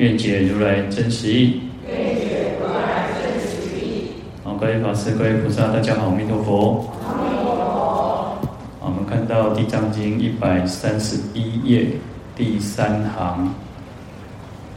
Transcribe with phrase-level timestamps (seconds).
[0.00, 1.60] 愿解如来真实义。
[1.86, 4.12] 愿解如来真实义。
[4.42, 6.90] 好，各位法师、各位菩萨，大家好，阿弥陀佛。
[7.06, 8.38] 阿弥陀佛。
[8.80, 11.86] 我们看到《地藏经》一百三十一页
[12.34, 13.54] 第三行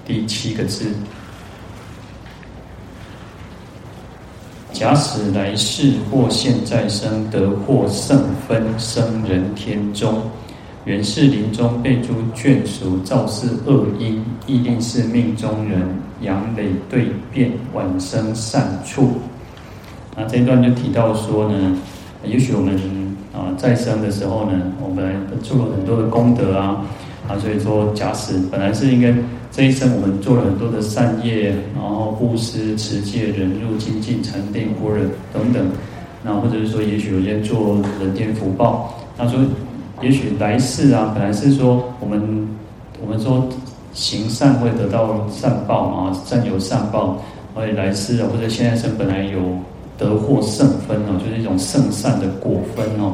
[0.06, 0.88] 第七个字：
[4.74, 10.22] 假使来世或现在生，得获圣分，生人天中。
[10.86, 15.82] 原是临终被诸眷属造事恶因，亦定是命中人，
[16.22, 19.12] 阳累对变，晚生善处。
[20.18, 21.78] 那这一段就提到说呢，
[22.26, 22.76] 也许我们
[23.34, 26.84] 啊在生的时候呢，我们做了很多的功德啊，
[27.30, 29.14] 啊，所以说假使本来是应该
[29.54, 35.00] 这一生我们做了很多的善业，然后布施、持戒、忍辱、精进、禅定、般若
[35.32, 35.66] 等等，
[36.24, 39.40] 那或者是说，也许有些做人间福报，他说。
[40.04, 42.22] 也许来世啊，本来是说我们
[43.02, 43.48] 我们说
[43.94, 47.18] 行善会得到善报嘛，善有善报，
[47.56, 49.40] 而且来世啊，或者现在生本来有
[49.98, 53.14] 得获胜分哦，就是一种胜善的果分哦，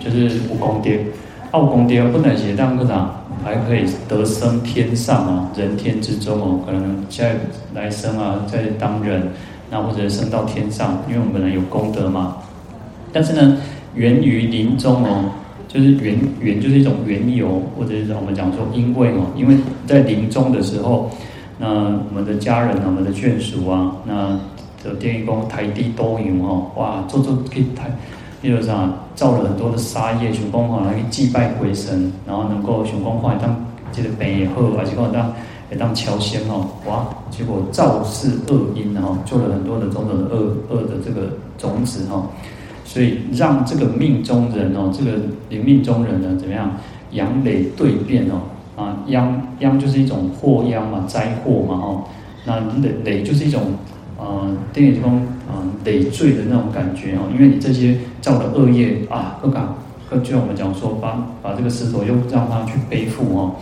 [0.00, 1.06] 就是有功爹、
[1.52, 3.08] 傲功德，不能写当个啥，
[3.44, 9.22] 还可以得生天上哦，人天之中哦，可能现在来生啊，在当人，
[9.70, 12.38] 那或者升到天上，因为我们本来有功德嘛，
[13.12, 13.56] 但是呢，
[13.94, 15.30] 源于临终哦。
[15.74, 19.56] 就是缘缘就是一种缘由，或者是我们讲说因为哦，因为
[19.88, 21.10] 在临终的时候，
[21.58, 24.38] 那我们的家人啊，我们的眷属啊，那
[24.84, 27.90] 的电一公台地都有哦，哇，做做可以台，
[28.40, 33.56] 比如啥，造了很多的杀业，熊公哈来祭拜鬼神，然后能够熊公化当
[33.90, 35.32] 这个北也好，而且讲当
[35.72, 42.24] 也当乔仙哦，哇，结果造是恶因哦，做了很多的种种的恶恶的这个种子哈。
[42.84, 45.18] 所以让这个命中人哦，这个
[45.48, 46.70] 临命中人呢，怎么样？
[47.12, 48.42] 阳累对变哦，
[48.76, 52.04] 啊，殃殃就是一种祸殃嘛，灾祸嘛，哦，
[52.44, 53.62] 那累累就是一种
[54.18, 59.64] 呃，定义中啊累赘的那种感觉哦，因为你这些造的恶业啊，不敢，
[60.10, 63.54] 就像我们讲说，把把这个石头又让他去背负哦，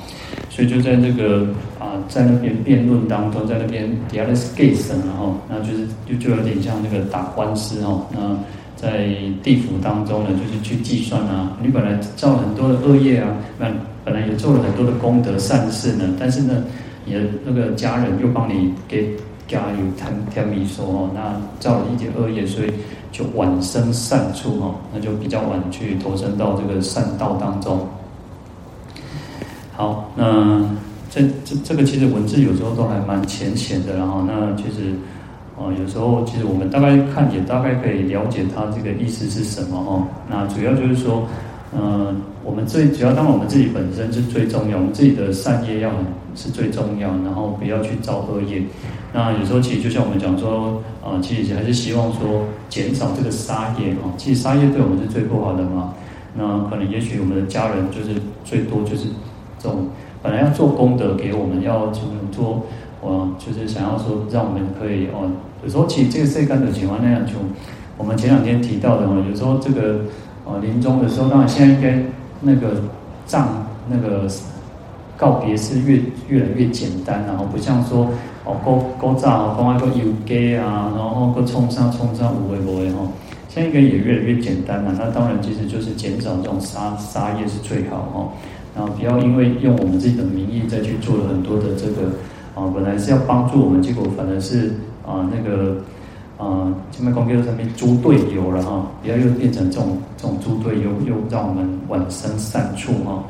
[0.48, 1.46] 所以就在那个
[1.78, 8.38] 啊，在那边辩论当中，在那边底下的是 case 然后，那就是就就有点像那个打官司哦，那。
[8.74, 9.08] 在
[9.42, 13.28] 地府当中呢，就是去计算啊，你本来造了很多的恶业啊，
[13.58, 13.66] 那
[14.04, 16.64] 本来也做了很多的功德善事呢，但是呢，
[17.04, 19.16] 你的那个家人又帮你给
[19.46, 22.72] 加油添添米说哦，那造了一点恶业，所以
[23.12, 27.86] 就晚生善处哦，那就比较晚去投身到这个善道当中。
[29.76, 30.68] 好，那
[31.08, 34.94] 这这这个其实文字有时候都还蛮浅显的，然后那其实。
[35.62, 40.02] 哦，有时候其实我们大概看也大概可以了解它这个意思是什么哦。
[40.28, 41.22] 那主要就是说，
[41.72, 45.92] 嗯、我们最主要当然我们自己本身是最重要，我们自己的善业要
[46.34, 48.60] 是最重要，然后不要去造恶业。
[49.12, 54.10] 那有时候其实就像我们讲说，啊、其实还是希望说减少这个杀业哦。
[54.16, 55.94] 其实杀业对我们是最不好的嘛。
[56.34, 59.06] 那可能也许我们的家人就是最多就是
[59.60, 59.86] 这种
[60.22, 62.64] 本来要做功德给我们要怎么做。
[63.04, 65.28] 我就是想要说，让我们可以哦，
[65.64, 67.32] 有时候其实这个世间的情况那样，就
[67.96, 70.00] 我们前两天提到的哦，有时候这个
[70.44, 72.02] 哦临终的时候，当然现在应该
[72.40, 72.82] 那个
[73.26, 74.26] 葬那个
[75.16, 78.08] 告别是越越来越简单，然后不像说
[78.44, 83.06] 哦高高葬哦，讲那个游街啊，然后个冲上冲上无为无为哈，
[83.48, 84.92] 现在应该也越来越简单了。
[84.98, 88.32] 那当然其实就是减少这种杀杀业是最好哈，
[88.74, 92.10] 然后不要因为用我们自己的名义再去做了很多的这个。
[92.54, 94.72] 啊，本来是要帮助我们，结果反而是
[95.06, 95.76] 啊那个
[96.38, 103.22] 啊，前面公开上面猪队友了哈，不要又变成这种这种猪队友，又让我们往生善处哈。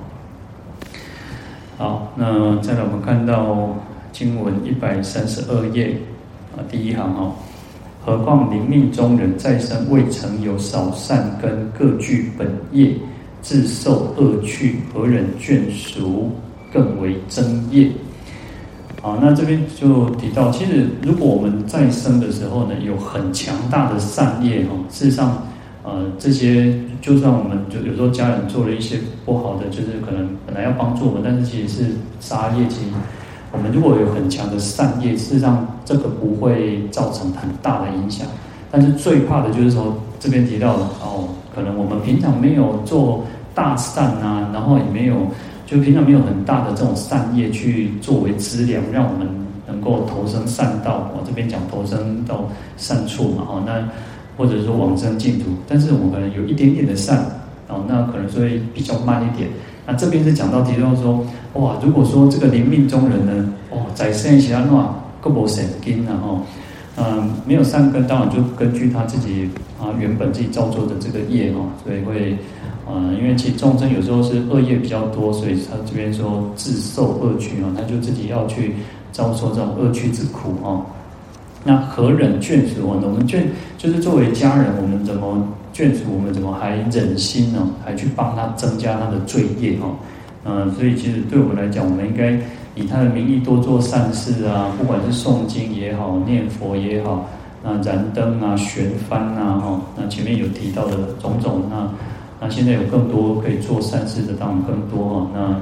[1.78, 3.76] 好，那再来我们看到
[4.12, 5.96] 经文一百三十二页
[6.56, 7.32] 啊，第一行哈，
[8.04, 12.92] 何况临命中人在生未曾有少善根，各具本业，
[13.40, 16.30] 自受恶趣，何人眷属
[16.72, 17.90] 更为增业？
[19.02, 25.42] 好，那这边就提到，其实如果我们再生的时候呢，有很强大的善业哈，事实上，
[25.82, 31.90] 呃，这些就算我们就有时候家人做了一些不好的，就是可能本来要帮助我们，但是其实是
[32.20, 32.90] 杀业，其实
[33.50, 38.24] 我们如果有很强的善业，事实上这个不会造成很大的影响。
[38.70, 45.16] 但是最怕的就是说，这边提到哦，可能我们平常没有做大善啊，然后也没有，
[45.72, 49.26] 就平常没有很大的这种善业去作为资粮，让我们
[49.66, 51.10] 能够投生善道。
[51.16, 52.44] 我这边讲投生到
[52.76, 53.82] 善处嘛，哦，那
[54.36, 57.24] 或者说往生净土，但是我们有一点点的善，
[57.68, 59.48] 哦，那可能所以比较慢一点。
[59.86, 61.24] 那这边是讲到提到说，
[61.54, 66.40] 哇，如果说这个临命中人呢，哦，在生起来的话，各无神根，然后。
[66.94, 69.48] 嗯，没有善根，当然就根据他自己
[69.80, 72.36] 啊原本自己造作的这个业哈，所以会，
[72.86, 78.74] 嗯，因为其实众生有时候是恶业比较多，所以他这边说自受恶趣啊，他就自己要去
[79.10, 80.84] 遭受这种恶趣之苦哈。
[81.64, 83.04] 那何忍眷属呢？
[83.04, 83.40] 我们眷
[83.78, 86.00] 就是作为家人，我们怎么眷属？
[86.14, 87.70] 我们怎么还忍心呢？
[87.82, 89.88] 还去帮他增加他的罪业哈？
[90.44, 92.38] 嗯，所以其实对我们来讲，我们应该。
[92.74, 97.28] 以他的名义多做善事啊，不管是诵经也好，念佛也好，
[97.62, 101.90] 那燃灯啊、旋幡啊，哈，那前面有提到的种种，那
[102.40, 105.56] 那现在有更多可以做善事的，当然更多哈，那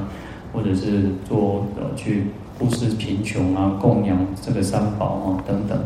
[0.53, 2.27] 或者是做呃去
[2.57, 5.77] 布施贫穷啊，供养这个三宝啊等等。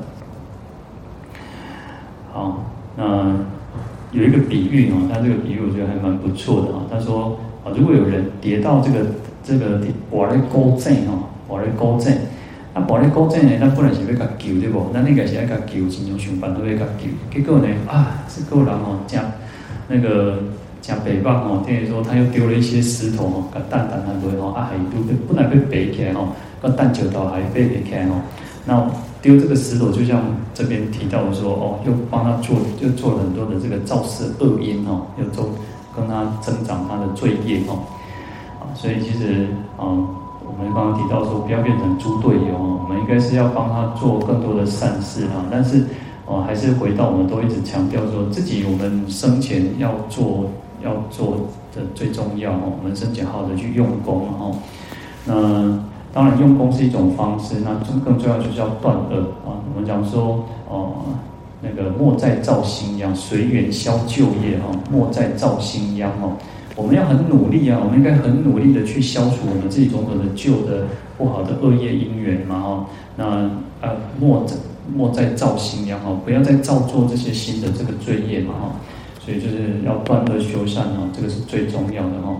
[2.35, 2.65] 好，
[2.99, 3.35] 那
[4.13, 6.83] 有一个比喻哦，他这个比喻我觉得还蛮不错的啊。
[6.91, 9.07] 他说啊，如果有人跌到这个。
[9.45, 9.81] 这个
[10.11, 12.11] 活咧高正吼，活咧高正，
[12.73, 14.91] 啊活咧高正呢，咱本来是要甲救对不？
[14.93, 17.11] 咱应该是爱甲救，尽量想办法要甲救。
[17.31, 19.23] 结果呢，啊，这个人哦，加
[19.87, 20.39] 那个
[20.81, 26.29] 加北方哦，等于说他又丢了一些石头哦，甲蛋蛋很多哦，啊还都本来被背起来哦，
[26.63, 28.23] 个蛋球头还被背起来哦。
[28.65, 28.91] 那
[29.21, 30.23] 丢这个石头，就像
[30.55, 35.51] 这边提到的说哦，又帮他做，又做了很多的这个造世恶因哦，又做
[35.95, 37.85] 跟他增长他的罪业哦。
[38.75, 39.47] 所以其实，
[39.79, 40.07] 嗯，
[40.45, 45.47] 我们刚刚提到说，不要变成猪队友，我们应该是要帮他做更多的善事啊。
[45.51, 45.85] 但是，
[46.27, 50.47] 哦，还是回到我们都一直强调说，自己我们生前要做
[50.83, 51.37] 要做
[51.75, 54.51] 的最重要哦，我们生前好好的去用功哈。
[55.25, 55.35] 那
[56.13, 59.57] 当然用功是一种方式，那更更重要就是要断恶啊。
[59.73, 60.93] 我们讲说，哦，
[61.61, 66.33] 那个莫再造新殃，随缘消旧业哈，莫再造新殃哦。
[66.77, 70.87] 我们要很努力啊，我们应该很努力的去消除我们自己种种的旧的
[71.17, 72.87] 不好的恶业因缘嘛哈。
[73.17, 73.51] 那
[73.81, 74.57] 呃，莫再
[74.95, 78.73] 莫再造新殃哈，不要再造作这些新的这个罪业嘛哈。
[79.25, 82.37] 所以就是要断恶修善哈，这个是最重要的哈。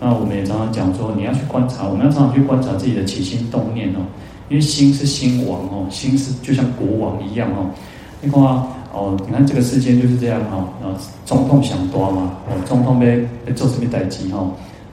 [0.00, 4.04] 那我们也常常讲说，你要去观察，我们要常常去观察自己的起心动念哦，
[4.48, 7.70] 因为心是心王哦，心是就像国王一样哦，
[8.20, 8.42] 你看。
[8.90, 13.12] 哦，你看这个世间就是这样哈，啊，总统想多嘛，哦，总统要
[13.46, 14.38] 要做什么代志哈，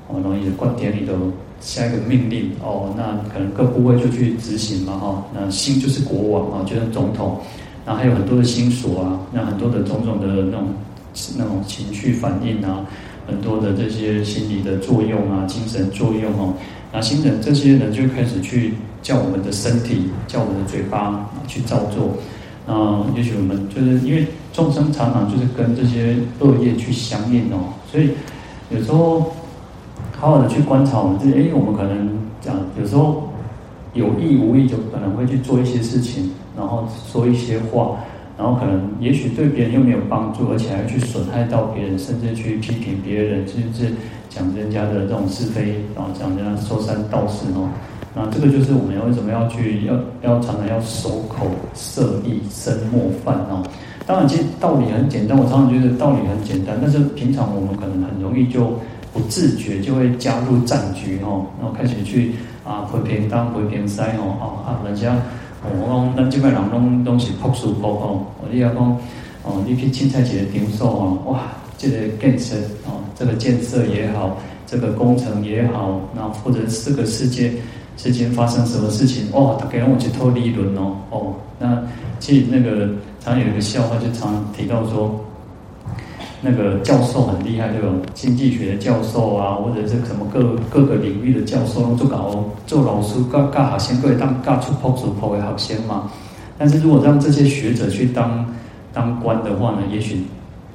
[0.09, 1.13] 哦，然后也官邸里头
[1.61, 7.39] 下一个命令，哦，那可能各部位就去执行嘛哈，那心就是国王啊，就是总统，
[7.85, 10.67] 那还有很多的心所啊，那很多的种种的那种
[11.37, 12.85] 那种情绪反应啊，
[13.25, 16.53] 很多的这些心理的作用啊，精神作用哦，
[16.91, 22.11] 那心人这些人就开始去叫我们的身体，叫我们的嘴巴去造作。
[22.67, 28.11] 啊，也许我们就是因为众生常常就是跟这些恶业去相应哦，所以
[28.71, 29.33] 有时候
[30.17, 32.09] 好好的去观察我们自己，哎，我们可能
[32.41, 33.29] 讲有时候
[33.93, 37.97] 有意无意就可能会去做一些事情，然后说一些话，
[38.37, 43.93] 然后可能也许对别人又没有帮助，而且还去损害到别人，甚至去批评别人，甚至
[44.27, 47.69] 讲人家的这种是非，然后讲人家说三道四哦。
[48.17, 53.61] 那这个就是我们为什么要去要要常常要守口摄意身莫犯哦。
[54.07, 58.79] 当然，其实道理很简单，我常常觉得道理很简单，但是平常我们可能很容易就
[59.11, 65.17] 不自觉就会加入战局哦，然后开始去啊回偏当回偏塞哦哦啊人家
[65.63, 68.97] 我讲咱这边人拢拢是朴素朴哦，你要讲
[69.43, 71.41] 哦你去凊彩一个场所哦，哇
[71.77, 72.55] 这个建设
[72.85, 77.51] 哦这个建设也好，这个工程也好，那或者这个世界。
[77.97, 79.27] 之间发生什么事情？
[79.31, 81.81] 哦，他给了我去偷利润哦，哦，那
[82.19, 82.89] 其实那个
[83.21, 85.19] 常有一个笑话，就常提到说，
[86.41, 87.87] 那个教授很厉害，对吧？
[88.13, 96.11] 经济学的教授啊，或者是什么各各个领域的教授，做搞做老师，干干好先，各位当干出破出破为好先嘛。
[96.57, 98.45] 但是如果让这些学者去当
[98.93, 100.23] 当官的话呢，也许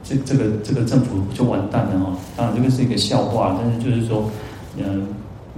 [0.03, 2.17] 这这个这个政府就完蛋了哦。
[2.37, 4.25] 当然这个是一个笑话，但是就是说，
[4.79, 5.07] 嗯。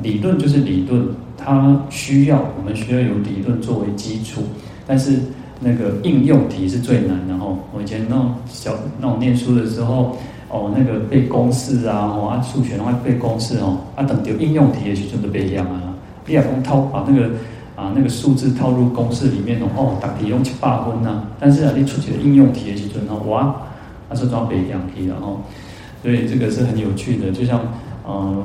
[0.02, 1.06] 理论就是理论，
[1.44, 4.42] 它需要我们需要有理论作为基础，
[4.86, 5.18] 但是
[5.60, 7.58] 那个应用题是最难的哦。
[7.74, 10.16] 我以前那种小那种念书的时候，
[10.48, 15.94] 哦，那个背公式啊，哦，啊数学的话背公式哦，啊等于应用题也是真的不一样啊。
[16.26, 17.30] 你要讲套把那个
[17.74, 23.56] 啊那个数字套入公式里面哦，答题用七八分呐，但是啊你出题的应用题的时候哦，哇，
[24.08, 25.38] 它是装北两题的哦，
[26.02, 27.60] 所以这个是很有趣的，就像
[28.06, 28.44] 嗯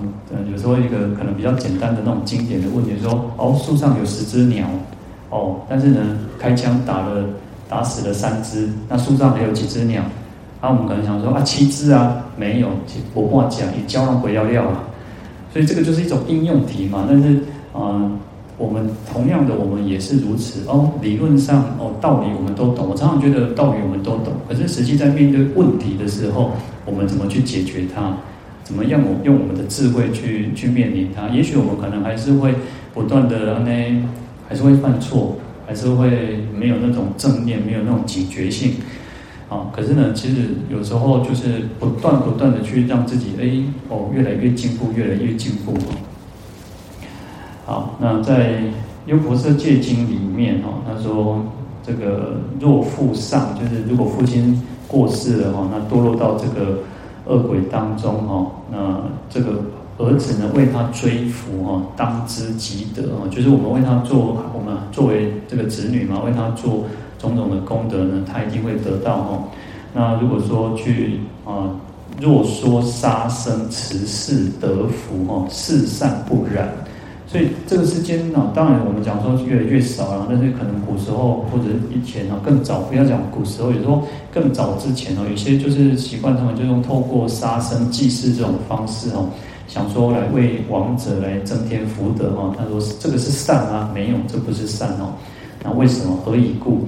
[0.51, 4.67] 有时候一个可能比较简单的那种经典的问题说哦树上有十只鸟
[5.29, 5.99] 哦，但是呢
[6.37, 7.25] 开枪打了
[7.69, 10.01] 打死了三只，那树上还有几只鸟？
[10.59, 12.69] 啊、我们可能想说啊，七只啊，没有，
[13.13, 14.83] 我话讲，你教人不要料啊。
[15.53, 17.05] 所以这个就是一种应用题嘛。
[17.07, 17.39] 但是，
[17.75, 18.17] 嗯、
[18.57, 20.89] 我们同样的，我们也是如此哦。
[20.99, 22.87] 理论上哦，道理我们都懂。
[22.89, 26.51] 我常常觉得道理我们都懂，可是实际在面对问题的时候，
[26.85, 28.17] 我们怎么去解决它？
[28.67, 29.01] 怎么样？
[29.01, 31.29] 我用我们的智慧去去面临它？
[31.29, 32.53] 也许我们可能还是会
[32.93, 34.09] 不断的呢，
[34.49, 38.73] 还是会犯错，还是会没有那种正念，没有那种警觉性。
[39.47, 45.73] 啊，可是呢，其实有时候就是不断不断的去让自己，哎，哦，越来越进步，越来越进步。
[47.65, 48.55] 好，那在
[49.05, 51.45] 《优婆塞戒经》里面，哦，他说
[51.85, 56.79] 这个若父丧，就是如果父亲过世了，哈，那堕落到这个
[57.27, 59.61] 恶鬼当中，哈，那这个
[59.97, 66.83] 儿子呢，为他追福，哈，当之积德，哦，就是我们为他做，我们作为这个子女嘛，为他做。
[67.19, 69.43] 种种的功德呢，他一定会得到哦。
[69.91, 71.65] 那如果说去啊，
[72.21, 76.71] 若说杀生持事得福哦，是善不染。
[77.27, 84.01] 所以这个世间呢，当然我们讲说越来越少了，但是可能古时候或者以前呢更早，不要讲古时候，有时候
[84.33, 89.27] 更早之前哦，有些就是习惯他们就用透过杀生祭祀这种方式哦，
[89.67, 92.55] 想说来为亡者来增添福德哦。
[92.57, 93.91] 他说这个是善吗？
[93.93, 95.11] 没有，这不是善哦。
[95.61, 96.17] 那为什么？
[96.23, 96.85] 何以故？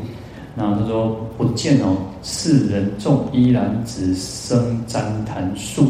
[0.56, 5.88] 那他说不见哦，世人众依然只生旃檀树，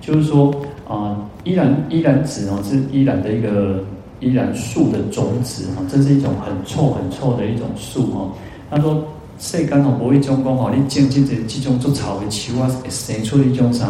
[0.00, 0.54] 就是说
[0.92, 3.82] 啊，依兰依兰子哦，是依兰的一个
[4.20, 8.28] 依兰树的种子哈，这是一种很臭很臭的一种树哈。
[8.70, 9.02] 他说
[9.38, 13.88] 世间哦，不会种讲哦，你种这这这种做草的树啊，生出一种啥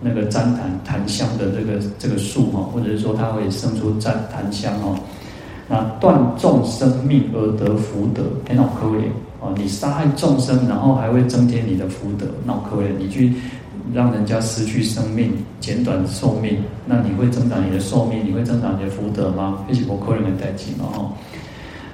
[0.00, 4.98] 那个旃檀檀香的这个这个树哈，或者是说它会生出旃檀香哦。
[5.68, 9.04] 那断众生命而得福德，很好可怜。
[9.38, 13.32] 哦，你杀害众生，然后还会增添你的福德，那可怜你去
[13.92, 19.64] 让人家失去生命，减短寿命，那你会增长你的寿命，你会增长你的福德吗？
[19.68, 21.12] 一起不可怜的代替嘛，哈。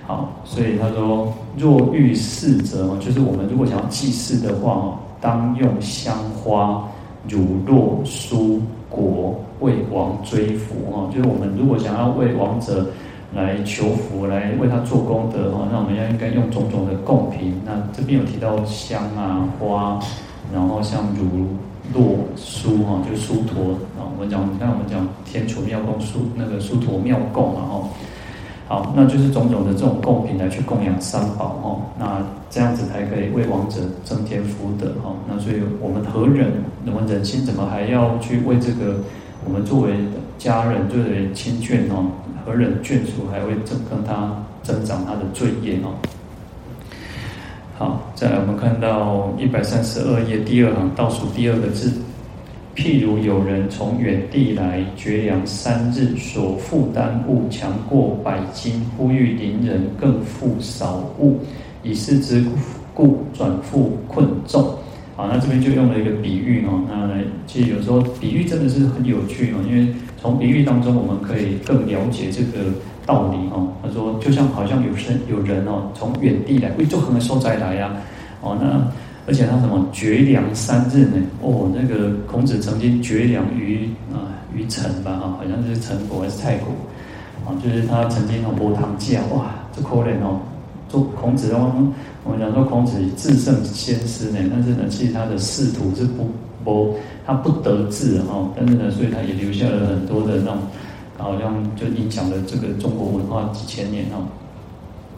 [0.07, 6.89] 好，所以他说，若欲祀者，就是我们如果想要祭祀的话，当用香花、
[7.29, 12.87] 乳酪、蔬果为王追福，哦，就是我们如果想要为王者。
[13.35, 15.69] 来求福，来为他做功德哈。
[15.71, 17.61] 那我们要应该用种种的供品。
[17.67, 19.99] 那这边有提到香啊、花，
[20.55, 21.49] 然后像乳
[21.95, 24.07] 酪、蔬哈，就是蔬陀啊。
[24.17, 27.89] 我们讲，你看我们讲天厨妙供蔬那个蔬陀妙供然后
[28.69, 31.79] 好，那就是种种的这种供品来去供养三宝哈。
[31.99, 35.15] 那这样子才可以为亡者增添福德哈。
[35.29, 36.51] 那所以我们何忍？
[36.87, 38.97] 我们忍心怎么还要去为这个
[39.45, 39.95] 我们作为
[40.39, 42.07] 家人、作为亲眷哦？
[42.45, 45.95] 何忍眷属还会增跟他增长他的罪业哦。
[47.79, 51.93] 好，再来我们看到一百三十二页第二行倒数第二个字，
[52.75, 61.39] 譬如有人从远地来，绝粮三日，所负担物强过百斤，呼吁邻人更负少物，
[61.83, 62.43] 以是之
[62.95, 64.75] 故转负困重。
[65.15, 66.83] 好，那这边就用了一个比喻哦。
[66.89, 69.87] 那来，其实有时候比喻真的是很有趣哦，因为。
[70.19, 72.73] 从比喻当中，我们可以更了解这个
[73.07, 73.69] 道理哦。
[73.83, 77.97] 他说，就像好像有生有人哦，从远地来，为做什么受灾来呀？
[78.43, 78.87] 哦，那
[79.27, 81.17] 而且他什么绝粮三日呢？
[81.41, 86.69] 哦，那个孔子曾经绝粮于啊于陈吧哈，好像是陈国还是蔡国
[87.47, 87.55] 啊？
[87.63, 90.41] 就是他曾经哦无糖价哇，这可怜哦。
[90.89, 91.73] 做孔子的话，
[92.25, 96.29] 我们讲说孔子至圣先师呢，但是呢，其实他的仕途是不
[96.65, 96.97] 不。
[97.29, 100.59] 他不得志哈，但是呢，所以他也留下了很多的那种，
[101.19, 104.27] 好像就影响了这个中国文化几千年哦。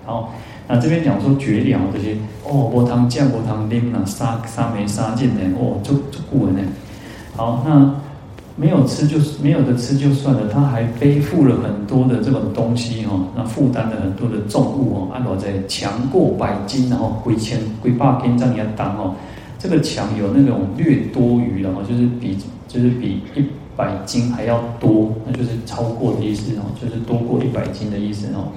[0.05, 0.33] 好，
[0.67, 6.61] 那这边讲说绝粮这些哦，无汤酱无汤啉啊，杀杀没杀尽呢，哦，就就过呢。
[7.37, 7.95] 好，那
[8.57, 19.15] 没有吃就是没有的吃就算了，他还背负了很多的这种东西哈，那负担了很多的重物哦，按照在强过百斤，然后几千几百斤这样当哦。
[19.59, 22.37] 这个强有那种略多余的哦，就是比
[22.67, 23.45] 就是比一
[23.79, 28.51] 百斤还要多，那就是超过的意思哦，就是多过一百斤的意思哦。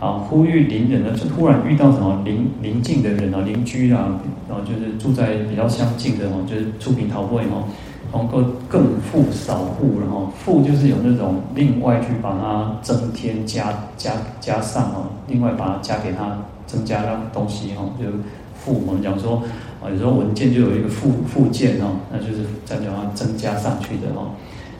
[0.00, 7.64] 啊，呼吁邻人呢，就突然遇到什么邻邻近的人啊，邻居啊，然后就是住在比较相近的哦，就是出平头位哦，
[8.12, 18.06] 能够更富少复，然后富就是有那种另外去把它增添加加加上哦，另外把它加给它增加让东西哦，就
[18.54, 19.42] 富我们讲说
[19.82, 24.30] 啊，有时候文件就有一个附附件哦，那就是再叫它增加上去的哦。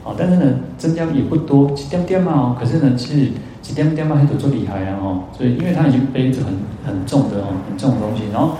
[0.02, 2.56] 好，但是呢，增加也不多，一点点嘛哦。
[2.58, 3.30] 可是呢，其实
[3.70, 5.22] 一点点嘛还都做厉害啊哦。
[5.36, 8.52] 所以因为它已经背着很很重的哦，很重的东西，然后。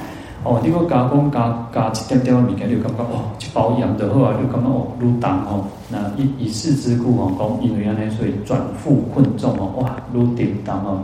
[0.44, 5.64] 哦，你个加工加加一点点的物件，你就感觉哦，去保养的好啊，就感觉哦，愈重哦。
[5.90, 11.02] 那以以是之故哦，讲因为安尼，所以转负困重哦，哇，愈重当哦。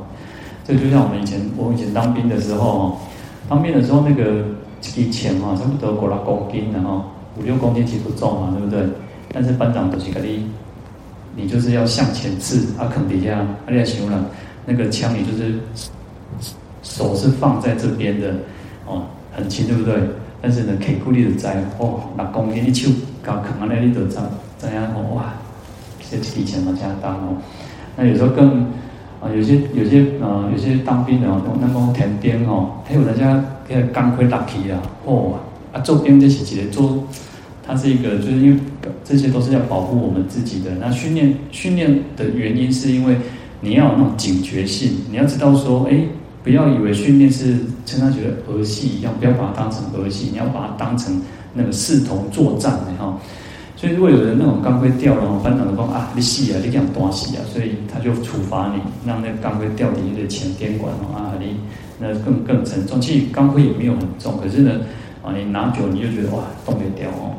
[0.64, 2.96] 这就像我们以前，我以前当兵的时候哦，
[3.48, 4.44] 当兵的时候那个
[5.00, 7.04] 一支枪啊，差不多五六公斤的哦，
[7.38, 8.86] 五六公斤其实不重嘛，对不对？
[9.32, 10.50] 但是班长都是跟你，
[11.36, 14.24] 你就是要向前刺，啊，肯底下，啊，你要想了，
[14.66, 15.58] 那个枪你就是
[16.82, 18.34] 手是放在这边的
[18.86, 19.02] 哦。
[19.36, 19.94] 很轻，对不对？
[20.40, 24.22] 但是呢，可以顾虑的在哦，六公斤一手搞扛啊，那里头怎
[24.56, 25.16] 怎样哦？
[25.16, 25.34] 哇，
[26.08, 27.36] 这提前往下当哦。
[27.96, 28.66] 那有时候更
[29.24, 35.38] 啊，有些有些呃，有些当兵的哦，那种田边哦，还有人家给钢盔打起啊，哦
[35.72, 37.04] 啊，做兵这些几个做，
[37.66, 38.60] 它是一个，就是因为
[39.02, 40.72] 这些都是要保护我们自己的。
[40.78, 43.16] 那训练训练的原因是因为
[43.62, 46.00] 你要有那种警觉性，你要知道说，哎。
[46.44, 51.22] 不要以为训练是像他觉得儿戏一样，不要把它当成儿戏，你要把它当成
[51.54, 53.18] 那个视同作战的哈。
[53.76, 61.56] 所以如果有人那种钢盔掉了，班长就说啊，你死啊，你这样多戏啊，所以他就处罚你，让那钢盔掉离你的前边管哦啊，你
[61.98, 63.00] 那更更沉重。
[63.00, 64.80] 其实钢盔也没有很重，可是呢
[65.22, 67.34] 啊，你拿久你就觉得哇，冻得掉哦。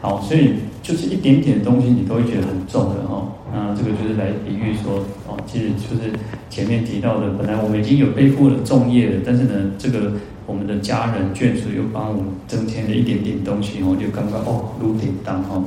[0.00, 3.28] 好，所以就是一点点东西你都会觉得很重的哦。
[3.52, 6.12] 那这个就是来比喻说哦，其实就是
[6.48, 10.12] 前面提到的，本来我们已经有背负了重业了，但是呢，这个
[10.46, 15.62] 我们的家人眷属又帮我们增添了一点点东西哦，就刚刚哦，如点当哈。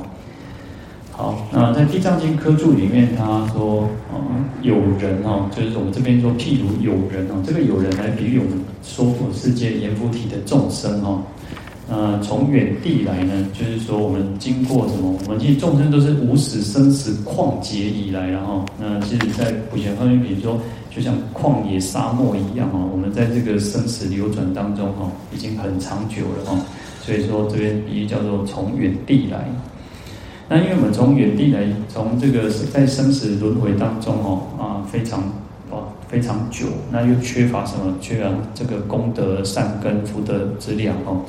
[1.12, 11.22] 好，那在《地藏经》科注里面，他说嗯，有人哦，就是我们这边说譬如有人哦，这个有人来比喻我们娑婆世界阎浮提的众生哦。
[11.86, 15.14] 呃，从远地来呢，就是说我们经过什么？
[15.26, 20.58] 我们其实众生都是无始生死旷劫以来，然后那其实，在普贤方面比如说，
[20.90, 26.58] 就像旷野沙漠一样哦，我们在这个生死流转当中哈，已经很长久了哈。
[27.02, 29.44] 所以说这边比喻叫做从远地来。
[30.48, 35.20] 那因为我们从远地来，从这个在生死轮回当中哦啊，非常
[35.70, 37.94] 啊非常久，那又缺乏什么？
[38.00, 41.20] 缺乏这个功德善根福德之粮哦。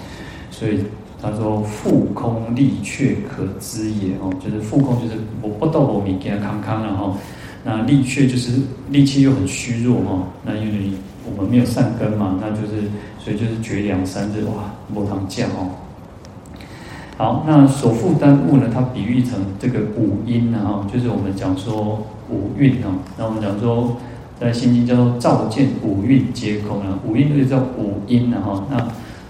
[0.58, 0.80] 所以
[1.22, 7.18] 他说：“复空力却可知也哦，就是复空，就是我不到我米给他康康了哈。
[7.66, 10.24] 那力却就是力气又很虚弱哈。
[10.46, 10.92] 那因为
[11.26, 12.88] 我们没有善根嘛，那就是
[13.20, 15.76] 所以就是绝粮三日哇，无糖酱哦。
[17.18, 18.70] 好，那所负担物呢？
[18.74, 22.96] 它比喻成这个五阴然后就是我们讲说五蕴哦。
[23.18, 23.98] 那我们讲说
[24.40, 28.88] 在心经叫做照见五蕴皆空啊，五蕴就叫五阴然后那。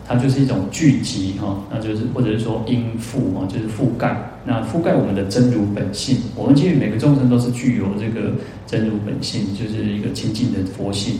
[0.08, 4.15] 它就是一种聚集哈，那就是或者是说应覆啊，就是覆盖，
[4.46, 6.18] 那覆盖我们的真如本性。
[6.36, 8.34] 我们其实每个众生都是具有这个
[8.68, 11.18] 真如本性，就是一个清净的佛性。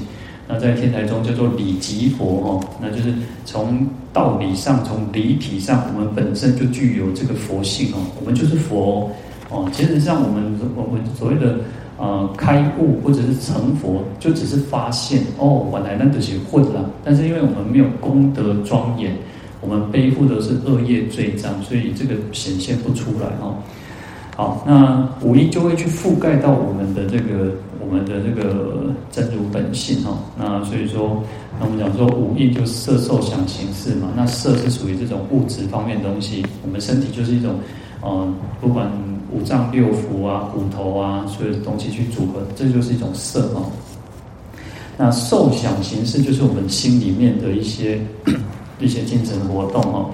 [0.48, 3.12] 那在天台中叫做理即佛哈，那就是
[3.44, 9.10] 从道理上，从理体上，我们本身就具有这个佛性哦，我们就是佛
[9.50, 9.68] 哦。
[9.74, 11.58] 其实像我们我们所谓的。
[11.98, 16.90] 呃，开悟或者是成佛，就只是发现哦，本来那都是混了。
[17.06, 19.16] 但是因为我们没有功德庄严，
[19.62, 23.56] 我们背负的是恶业罪障，所以这个显现不出来哦。
[24.36, 30.20] 好，那五阴就会去覆盖到我们的这个我们的这个真如本性哈。
[30.38, 31.24] 那所以说，
[31.58, 34.10] 那我们讲说五阴就色受想行识嘛。
[34.18, 37.56] 那色是属于这种物质方面东西，我们身体就是一种，
[38.02, 38.92] 呃，不管。
[39.36, 43.66] 五脏六腑啊，骨头啊，所有的东西去组合，这就是一种色哦。
[44.98, 48.00] 那受想行识就是我们心里面的一些
[48.80, 50.10] 一些精神活动哦。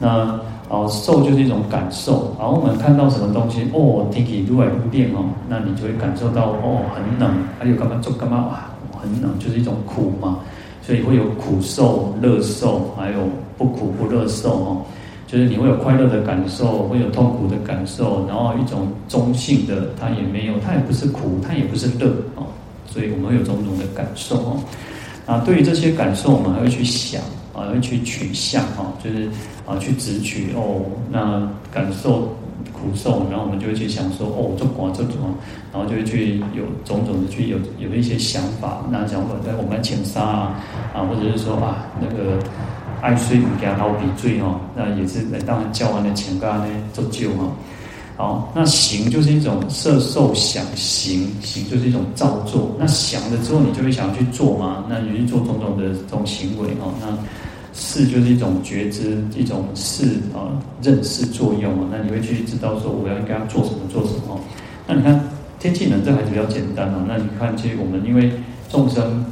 [0.00, 10.38] 那哦，受就是一种感受，然后我们看到什么东西哦，天气越来越变哦，那你就会感受到哦，很冷，还有干嘛做干嘛哇，很冷，就是一种苦嘛，
[10.80, 14.82] 所以会有苦受、乐受，还有不苦不乐受哦。
[15.34, 22.46] 就是你会有快乐的感受，会有痛苦的感受，然后一种中性的，它也没有，它也不是苦，它也不是乐哦，
[22.86, 24.60] 所以我们会有种种的感受哦。
[25.26, 27.20] 啊，对于这些感受，我们还会去想
[27.52, 29.28] 啊，会去取向哈，就是
[29.66, 32.28] 啊，去执取哦，那感受
[32.72, 35.34] 苦受，然后我们就会去想说哦，这广这种，
[35.72, 40.60] 然后就会去有种种的去有有一些想法，那想法在我们情杀啊，
[40.94, 42.38] 啊，或者是说啊那个。
[43.04, 47.52] 爱水不加捞鼻水哦，那也是来当然交完的前干呢做旧哈。
[48.16, 52.74] 好，那行就是一种色受想行，行就是一种造作。
[52.78, 54.86] 那想了之后，你就会想要去做嘛？
[54.88, 56.94] 那你去做种种的这种行为哦。
[56.98, 57.06] 那
[57.74, 60.48] 识就是一种觉知，一种识啊
[60.80, 61.88] 认识作用啊。
[61.92, 64.40] 那你会去知道说我要应该要做什么做什么。
[64.86, 65.20] 那你看
[65.60, 67.04] 天气冷，这还是比较简单哦。
[67.06, 68.32] 那你看，其实我们因为
[68.70, 69.22] 众生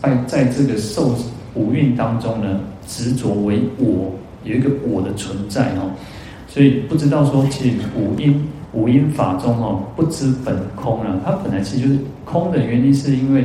[0.00, 1.14] 在在这个受
[1.54, 5.92] 五蕴当中呢，执着为我，有一个我的存在哦。
[6.48, 11.14] 所以不知道说，其实五音五音法中哦，不知本空啊。
[11.24, 13.44] 它本来其实就是空的原因，是因为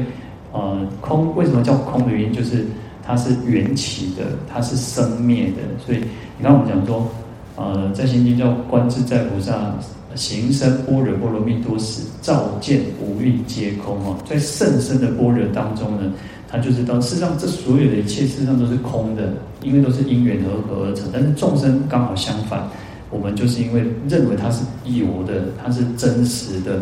[0.52, 2.66] 呃，空为什么叫空的原因，就是
[3.06, 5.62] 它是缘起的，它是生灭的。
[5.86, 6.00] 所以
[6.40, 7.08] 你看我们讲说，
[7.56, 9.76] 呃，在心经叫观自在菩萨
[10.16, 14.18] 行深般若波罗蜜多时，照见五蕴皆空哦。
[14.26, 16.12] 在甚深的般若当中呢，
[16.56, 21.10] 他就知道，事实上这所有的一切，事实上都是空的，因为都是因缘和合而成。
[21.12, 22.68] 但是众生刚好相反。
[23.12, 26.82] 我们就是因为认为它是有的，它是真实的，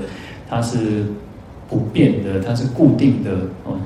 [0.50, 1.06] 它是
[1.70, 3.32] 不变的，它是固定的
[3.66, 3.78] 哦，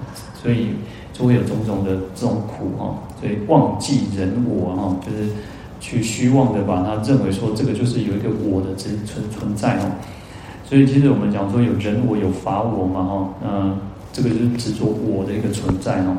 [0.41, 0.67] 所以
[1.12, 2.95] 就会有种种的这种苦哈。
[3.19, 5.30] 所以忘记人我哈，就是
[5.82, 9.91] 去虚妄的把它认为说这个就是有一个我的存存存在哦。
[10.63, 13.78] 所以其实我们讲说有人我有法我嘛哈，嗯，
[14.17, 16.17] 这个就是执着我的一个存在哦。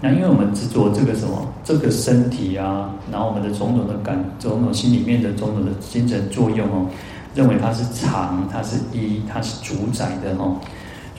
[0.00, 6.86] 那因为我们执着这个什么，这个身体啊，然后我们的种种的感，种种心里面的种种的精神作用哦，
[7.34, 10.56] 认为它是常，它是一，它是主宰的哦，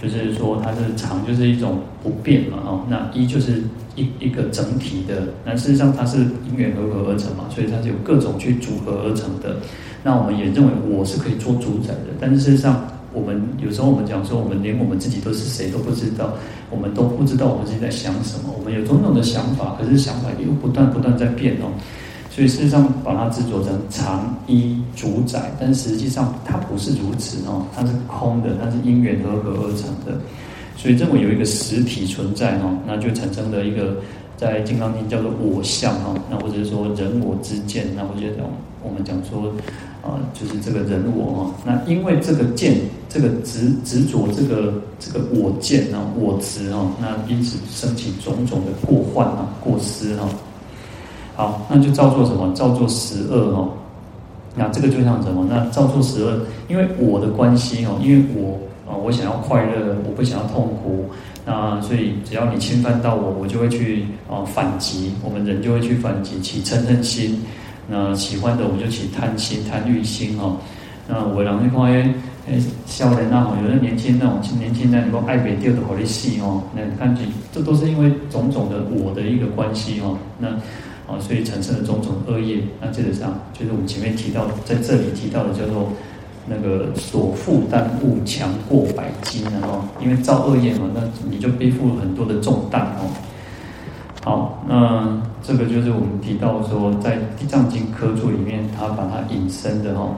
[0.02, 3.62] 就是说它是常，就是一种不变嘛哦，那一就是
[3.96, 6.18] 一一个整体的，那事实上它是
[6.50, 9.58] 因缘和合而成嘛，所以它是有各种去组合而成的。
[10.02, 12.84] 那我们也认为我是可以做主宰的，但是事实上。
[13.14, 16.34] 我们有时候我们讲说，我们连我们自己都是谁都不知道，
[16.70, 18.54] 我们都不知道我们自己在想什么。
[18.58, 21.68] 我们有种种的想法，可是想法又不断不断在变哦。
[22.30, 30.18] 所以事实上，把它执着成常一主宰，但实际上它不是如此哦，它是空的，它是因缘和合而成的。
[30.78, 33.98] 所以认为有一个实体存在哦，那就产生了一个
[34.38, 38.46] 在《金刚经》叫做我相哦，那或者是说人我之见，那或者讲
[38.82, 39.52] 我们讲说。
[40.02, 42.76] 啊，就是这个人我哈，那因为这个见，
[43.08, 50.28] 这个执执着，这个这个我见啊，我执哈，那因此生起种种的过患啊，过失哈。
[51.36, 52.52] 好，那就造作什么？
[52.54, 53.70] 造作十恶哈。
[54.56, 55.46] 那这个就像什么？
[55.50, 58.60] 那造作十恶，因为我的关系哦，因为我
[58.92, 61.06] 啊，我想要快乐，我不想要痛苦，
[61.46, 67.40] 那所以只要你侵犯到我，我就会去啊反击，我们人就会去反击，起嗔恨心。
[67.92, 70.56] 那喜欢的我们就起贪心、贪欲心哦。
[71.10, 72.14] 那我让你看诶，
[72.48, 76.64] 诶，少年啊，有的年轻那种年轻人，你讲爱别掉的好的戏哦。
[76.74, 80.18] 那看起这都是因为种种的我的一个关系哦。
[80.40, 80.48] 那
[81.06, 82.60] 啊，所以产生了种种恶业。
[82.80, 85.92] 那这个上就是我们前面提到，在这里提到的叫做
[86.48, 89.84] 那个所负担物强过百斤哦。
[90.02, 93.12] 因为造恶业嘛，那你就背负了很多的重担哦。
[94.24, 100.10] 好，那这个就是我们提到说，在《地藏经》科注里面，他把它引申的哈。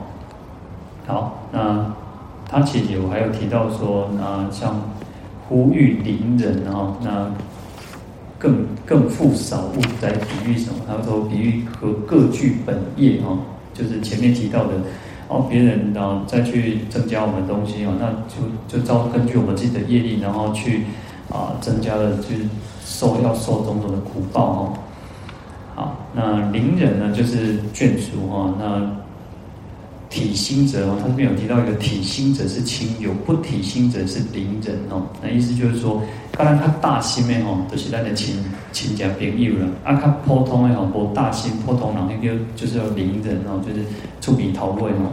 [1.06, 1.86] 好，那
[2.46, 4.78] 他其实有还有提到说，那像
[5.48, 7.32] 呼吁邻人哈，那
[8.38, 10.80] 更更复少物，在比喻什么？
[10.86, 13.38] 他说比喻和各具本业哈，
[13.72, 14.72] 就是前面提到的
[15.28, 20.84] 哦，别人然后再去增加我们东西哦，那就就照根据我们自己的业力，然后去
[21.30, 22.46] 啊增加了就是。
[22.84, 24.72] 受要受种种的苦报哦，
[25.74, 28.90] 好，那邻人呢，就是眷属哈，那
[30.10, 36.02] 体心者哦，他这边有提到一个体心者是亲友，不体心者是邻人哦，那意思就是说，
[36.36, 38.36] 当然他大心的哦，都是咱的亲
[38.70, 43.84] 亲家朋友了，啊，他普通的哦，无大心普通人那个就是要邻人哦，就是
[44.20, 45.10] 出鼻头位哦。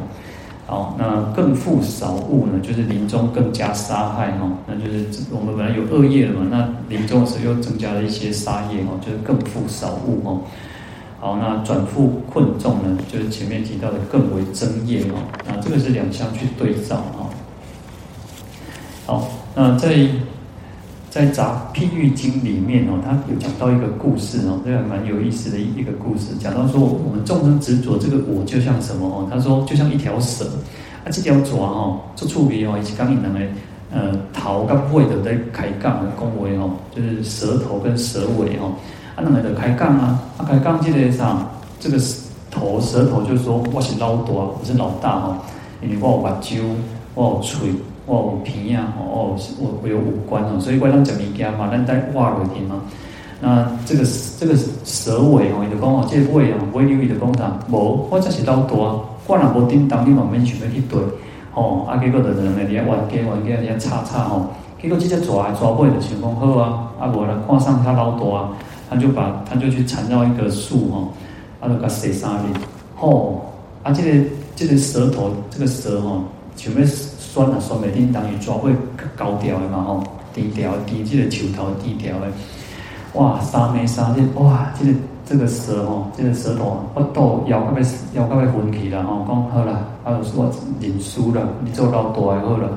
[0.67, 2.53] 好，那更复少物呢？
[2.61, 10.41] 就是临终更加杀害哈，那就是我们本来有恶业了嘛，那临终时又增加了一些杀业哈，就是更富少物哈。
[11.19, 12.97] 好，那转复困众呢？
[13.11, 15.19] 就是前面提到的更为增业哈。
[15.47, 17.29] 那这个是两相去对照哈。
[19.05, 20.07] 好，那在。
[21.11, 29.27] 在《杂譬喻经》里面哦，他有讲到一个故事哦，这个蛮有意思的一一个故事，讲到说我们众生执着这个我就像什么哦？
[29.29, 30.45] 他说就像一条蛇，
[31.03, 33.51] 啊，这条蛇哦，做触笔哦，以及刚引人为
[33.91, 38.67] 呃头跟尾的在开讲的恭维哦，就是舌头跟舌尾吼，
[39.15, 41.37] 啊，那么的开讲啊，啊开讲即个啥
[41.79, 41.97] 这个
[42.49, 45.37] 头舌头就是说我是老大，我是老大哦，
[45.81, 46.61] 因为我有目睭，
[47.15, 47.57] 我有嘴。
[48.07, 52.81] 我有鼻啊，吼，我我有五官哦，所以我当讲物件嘛，咱在挖落去嘛。
[53.39, 54.03] 那这个
[54.39, 57.53] 这个舌尾吼，伊就讲哦，这个尾哦，尾流伊就讲啥？
[57.69, 60.99] 无，我才是老大，我若无叮当，你嘛免想要去对，
[61.51, 64.49] 吼，啊，结果就两个人玩家冤家伫遐吵吵吼，
[64.81, 68.49] 结果这只抓抓尾就想讲好啊，啊无啦，看上他老大啊，
[68.89, 71.13] 他就把他就去缠绕一个树吼，
[71.59, 72.53] 啊就甲蛇三面，
[72.95, 73.45] 吼，
[73.83, 76.23] 啊这个这个蛇头这个蛇吼，
[76.55, 78.73] 想要拴啊拴袂叮当，伊抓尾
[79.15, 82.27] 高调的嘛吼，低调低，这个球头低调的。
[83.13, 84.93] 哇，三枚三日，哇，这个
[85.31, 89.71] 这个蛇吼，这个蛇头啊，我都咬到要咬到要昏去了吼，讲好了，
[90.03, 92.67] 啊，我认输了，你做老大好了。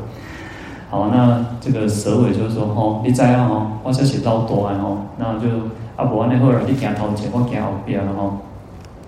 [0.88, 5.48] 好，那这个蛇尾就是说吼，你知影吼，我才是老大的吼，那就
[5.96, 8.38] 啊无安尼好了，你行头前，我行后边了吼。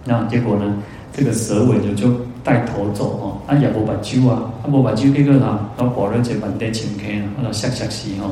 [0.02, 0.64] 那结果呢，
[1.12, 8.30] 这个蛇尾就就带头走吼，啊也无目睭啊，啊无目睭结果呐，然后了一个满地青坑，啊，然后吓吓死吼。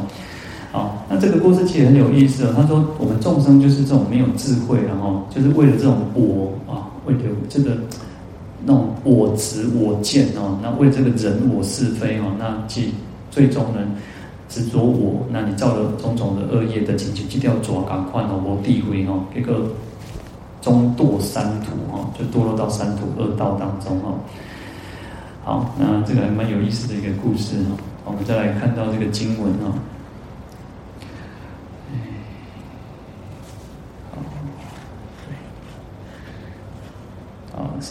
[0.74, 2.52] 好，那这个故事其实很有意思哦。
[2.56, 7.76] 他说，我们众生就是这种没有智慧，然后就是为了这种我啊，为了这个
[8.64, 12.92] 那种我执我见哦，那为这个人我是非哦，那即
[13.30, 13.78] 最终呢
[14.48, 19.70] 执着我，那你造了种种的恶业的情形，就要抓赶快哦，我地位哦，这个
[20.60, 24.12] 中堕三途哈，就堕落到三途恶道当中哈。
[25.44, 27.76] 好，那这个还蛮有意思的一个故事哈。
[28.06, 29.72] 我们再来看到这个经文哈。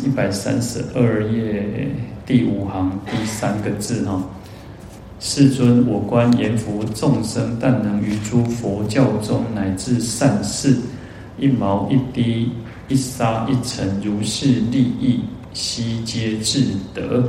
[0.04, 1.88] 一百三十二页
[2.26, 4.24] 第五行第三个字哈，
[5.20, 10.78] 世尊，我观阎浮众生，但能于诸佛教中乃至善事，
[11.38, 12.52] 一毛一滴，
[12.88, 15.22] 一沙一尘，如是利益，
[15.54, 16.62] 悉皆自
[16.94, 17.24] 得。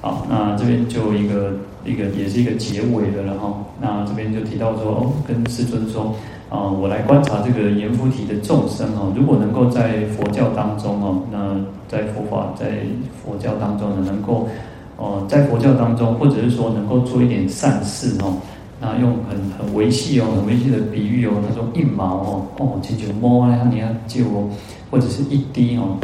[0.00, 1.52] 好，那这边就一个
[1.84, 3.64] 一个也是一个结尾的了哈。
[3.80, 6.16] 那这边就提到说，哦，跟世尊说。
[6.50, 11.56] 啊，我来观察这个阎浮提的众生哦，如果能够在佛教当中哦，那
[11.88, 12.80] 在佛法在
[13.22, 14.48] 佛教当中呢，能够
[14.96, 18.34] 哦，在佛教当中，或者是说能够做一点善事哦，
[18.80, 24.50] 那用很很维系哦，很维系的比喻哦，他说一毛哦，哦，请求摸啊，你要救哦，
[24.90, 25.98] 或者是一滴哦，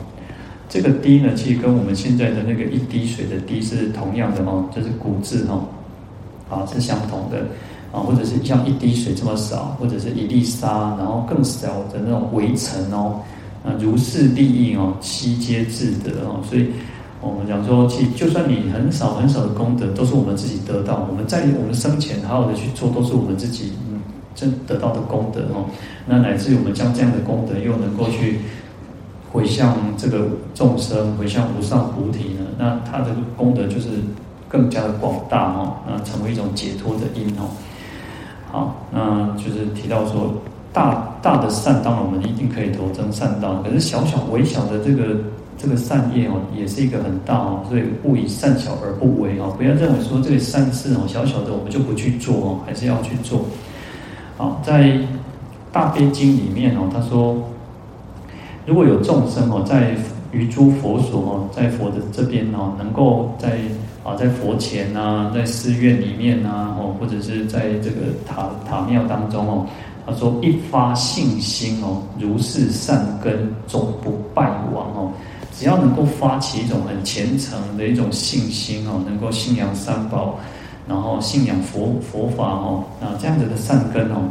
[0.69, 5.65] 这个滴呢，其实跟我们现在的那个一滴水的滴是同样的哦，就是古字哦，
[6.49, 7.39] 啊，是相同的。
[7.97, 13.19] 啊，或者是像一滴水这么少，或者是一粒沙，然后更少的那种微尘哦，
[13.65, 16.45] 啊，如是利益哦，悉皆自得哦。
[16.47, 16.69] 所以，
[17.23, 21.07] 我们讲说，其实就算你很少很少的功德，都是我们自己得到。
[21.11, 23.99] 我们在我们生前好好的去做，都是我们自己嗯
[24.35, 25.65] 真得到的功德哦。
[26.05, 28.41] 那乃至于我们将这样的功德又能够去
[29.33, 33.07] 回向这个众生，回向无上菩提呢，那他的
[33.39, 33.89] 功德就是
[34.51, 37.49] 更加的广大哦，那成为一种解脱的因哦。
[38.57, 40.33] 好，那就是提到说，
[40.73, 43.63] 大大的善，当我们一定可以投增善道。
[43.63, 45.15] 可是小小微小的这个
[45.59, 47.61] 这个善业哦，也是一个很大哦。
[47.69, 53.43] 所以勿以善小而不为哦，不要认为说这个善事哦，小小的我们就不去做哦，还是要去做。
[54.39, 54.99] 好，在
[55.71, 57.37] 大悲经里面哦，他说，
[58.65, 59.95] 如果有众生哦，在
[60.33, 63.59] 于诸佛所哦，在佛的这边哦，能够在。
[64.07, 69.67] 啊，在佛前呐，在寺院里面呐，哦，或者是在这个塔塔庙当中哦，
[70.07, 75.11] 他说一发信心哦，如是善根终不败亡哦。
[75.59, 80.39] 只要能够发起一种很虔诚的一种信心哦，能够信仰三宝，
[80.87, 84.23] 然后信仰佛佛法哦，那这样子的善根哦，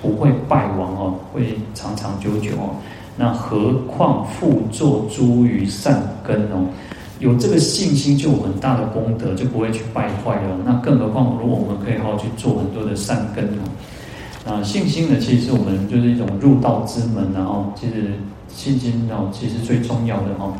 [0.00, 2.70] 不会败亡哦，会长长久久哦。
[3.16, 6.64] 那何况复作诸余善根哦？
[7.20, 10.56] 有这个信心，就有很大的功德，就不会去败坏了。
[10.64, 18.12] 那更何况，如果我们可以好好去做很多的善根哦，啊，信心呢，其实是我们就是一种入道之门，然后其实
[18.48, 20.52] 信心哦，其实最重要的哈，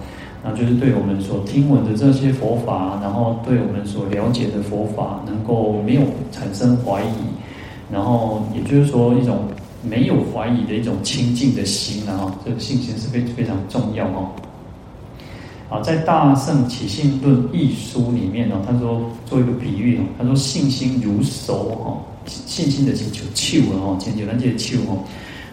[0.43, 9.45] 那就是对我们所听闻的这些佛法，然后对我们所了解的佛法，能够没有产生怀疑，然后也就是说一种
[9.83, 14.29] 没有怀疑的一种清净的心，然后这个信心是非非常重要哦。
[15.69, 25.05] 啊，在《大圣起信论》一书里面呢，他说做一个比喻哦，他说信心如手哈，信心的请求手哦，请求那些手哦，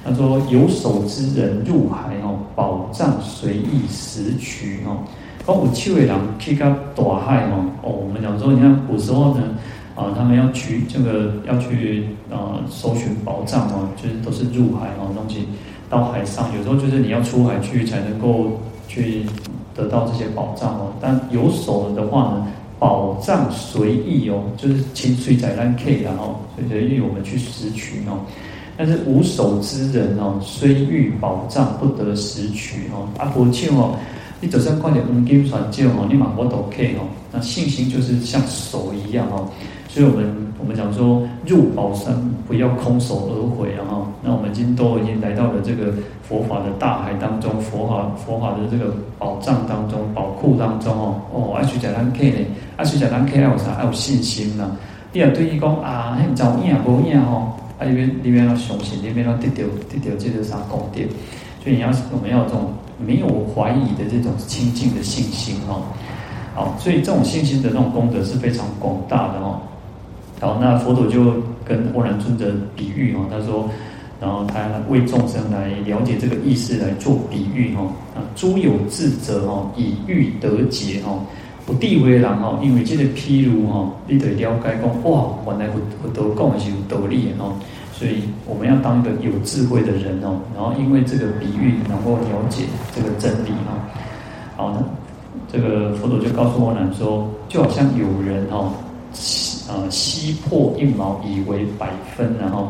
[0.06, 5.04] 他说有手之人入海哦，宝藏随意拾取哦，
[5.46, 9.44] 光有手的人去到大海哦，哦，我们讲说，你看古时候呢，
[9.96, 15.46] 啊，他们要去这个要去啊搜寻宝藏哦，就是都是入海哦，东西
[15.90, 19.26] 到海上，有时候就是你要出海去才能够去。
[19.76, 22.48] 得到这些宝藏哦，但有手的话呢，
[22.80, 28.20] 宝藏随意哦，就是清水在那 K 然后随随意我们去拾取哦。
[28.78, 33.08] 但是无手之人哦，虽欲宝藏不得拾取哦。
[33.18, 33.96] 啊，不像哦，
[34.42, 37.08] 你就算看到黄金传教哦，你马我都 K 哦。
[37.32, 39.50] 那信心就是像手一样哦。
[39.88, 42.16] 所以我们我们讲说入宝山
[42.48, 44.08] 不要空手而回啊哈。
[44.24, 45.94] 那我们今都已经来到了这个
[46.28, 51.22] 佛法的大海当中，佛法佛法的这个宝藏当中、宝库当中哦。
[51.34, 52.46] 哦，爱去讲咱客呢，
[52.78, 53.74] 爱去讲咱客要有啥？
[53.74, 54.72] 爱有信心呐。
[55.12, 61.02] 你若对伊讲啊，迄照影无影吼，啊，里面里面要相信，里面要得到得到这个啥功德。
[61.64, 65.84] 所以你要我们要这种没有怀疑的这种清净的信心哦。
[66.54, 69.60] 好，所以这种信心的那种功德是非常广大的哦。
[70.42, 73.70] 好，那佛陀就跟阿难尊者比喻哦，他说，
[74.20, 77.90] 然后他为众生来了解这个意思来做比喻哦。
[78.14, 81.22] 啊，诸有智者哦，以欲得解哦，
[81.66, 87.54] 不地为人哦，因为这个譬如哦，你得了解讲哇，原来佛佛陀讲的是有道理的哦，
[87.94, 93.80] 所以我们要当一个有智慧的人哦，然后因为这个比喻能够了解这个真理哦。
[94.58, 94.84] 好，呢
[95.52, 98.70] 这个佛陀就告诉阿难说，就好像有人哦。
[99.68, 102.70] 呃，吸破一毛以为百分，然后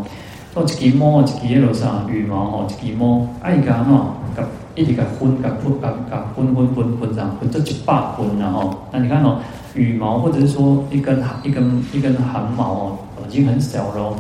[0.53, 4.43] 到一支毛，一支那个啥羽毛吼，一支毛爱甲吼，甲
[4.75, 9.39] 一直甲分，甲分，甲甲分分分分上，分做一百分，然后那你看哦，
[9.73, 14.15] 羽毛或者是说一根一根一根汗毛哦，已经很小了。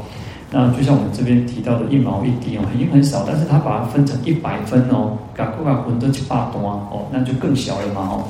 [0.51, 8.23] 那就像我们这边提到的一毛一滴哦，已经很少，但是它把它分成一百分哦，甲各甲分做一百段哦，那就更小了嘛哦。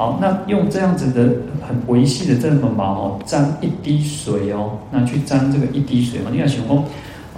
[0.00, 6.30] 好，那用这样子的很微细的这么毛哦，沾一滴水哦，那去沾这个一滴水嘛。
[6.32, 6.76] 你看熊猫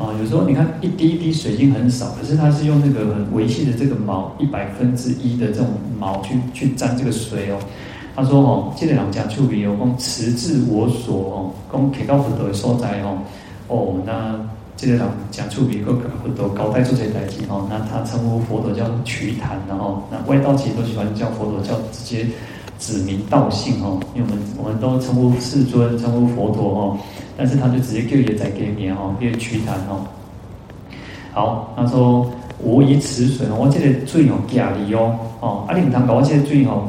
[0.00, 7.58] 啊，有时候你看一滴一滴水已经很少，可是它是用那个很微细的这个毛一百分之一的这种毛去去沾这个水哦。
[8.14, 13.18] 他说哦，这个人讲处比哦，讲持自我所哦，讲提高福德的所在哦。
[13.66, 14.38] 哦，那
[14.76, 15.90] 这个人讲处比个
[16.22, 22.24] 福德高带做这些代志哦，那他称呼佛陀叫瞿昙，然后那外道其实都喜欢叫佛陀叫直接。
[22.82, 26.98] 指名道姓哦，因为我们我们都称呼世尊，称呼佛陀哦，
[27.36, 30.02] 但是他就直接叫也在给你哦，叫瞿昙哦。
[31.32, 36.88] 好，他说我以此水哦，我这个水哦，假离哦，哦，阿你们堂搞我这个水哦，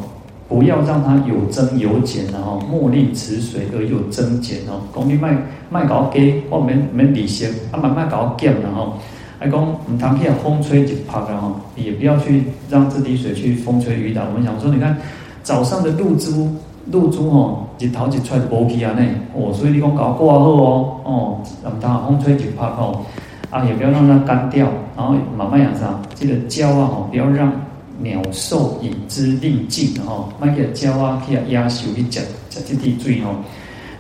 [0.50, 4.82] 不要让它有增有减然后，莫令此水而有增减哦。
[4.96, 5.38] 讲你卖
[5.70, 8.98] 卖搞给，我免免利息，啊卖卖搞减然后，
[9.38, 14.24] 还讲唔通去风吹就拍然后，也不要去让这滴水去风吹雨打。
[14.26, 14.98] 我们想说，你看。
[15.44, 16.50] 早上的露珠，
[16.90, 23.02] 露珠吼，日头一出来无去啊呢，哦，所以你讲搞挂好哦，哦，让它风吹就拍哦，
[23.50, 27.52] 啊，也不要让它干掉，然后慢慢养啥，这个胶啊吼，不要让
[28.00, 33.36] 鸟兽饮之令尽吼，卖个胶啊去压修去食食这滴水吼，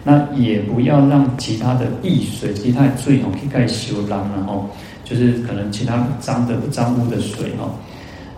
[0.05, 4.65] 那也不要让其他的异水、其他的水吼去盖修烂然后，
[5.03, 7.69] 就是可能其他脏的、脏污的水吼。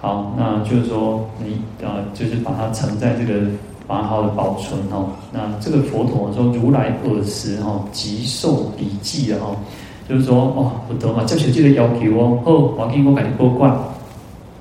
[0.05, 3.41] 好，那就是说你呃，就是把它盛在这个，
[3.87, 5.09] 把它好的保存哦。
[5.33, 9.55] 那这个佛陀说如来尔时哈，即受彼记了哈，
[10.07, 12.39] 就是说哦，不得嘛，教学这个要求哦，
[12.77, 13.75] 好，我给你我改拨灌。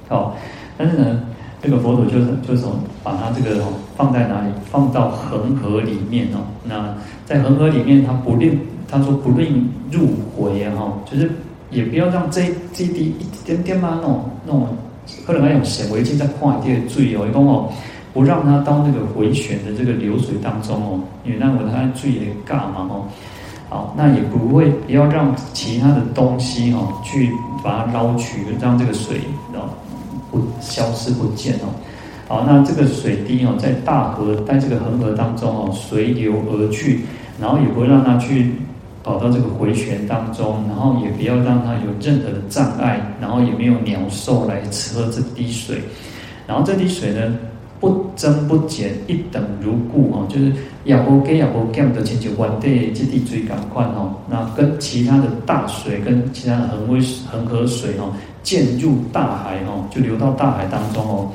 [0.09, 0.35] 好，
[0.79, 1.21] 但是呢，
[1.63, 3.63] 这个佛陀就是就是说把它这个
[3.99, 4.49] 放在哪里？
[4.71, 6.41] 放到恒河里面哦。
[6.65, 6.95] 那
[7.27, 8.59] 在恒河里面，他不令
[8.91, 11.31] 他说不令入回哈，就是
[11.71, 14.69] 也不要让这这滴一点点嘛，那种那种。
[15.27, 17.73] 可能还用显微镜在看一点水哦，一共哦，
[18.13, 23.05] 不让它到那个回旋的这个流水当中哦，因为那我它水也尬嘛哦，
[23.69, 27.31] 好，那也不会不要让其他的东西哦去
[27.63, 29.19] 把它捞取，让这个水
[29.53, 29.69] 哦
[30.31, 31.69] 不消失不见哦，
[32.29, 37.01] 好，那这个水滴哦在大河在这个恒河当中哦随流而去，
[37.41, 38.53] 然后也不会让它去。
[39.05, 44.63] 跑到这个回旋当中，然后也不要让它有任何的障碍，然后也没有鸟兽来
[44.95, 45.79] 喝这滴水，
[46.47, 47.37] 然后这滴水呢
[47.79, 50.51] 不增不减，一等如故哦，就是
[50.85, 58.11] 也不给也不减的，请求还对这滴水赶快哦，那跟其他的大水跟其他的恒温恒河水哦，
[58.43, 61.31] 渐入大海哦，就流到大海当中哦，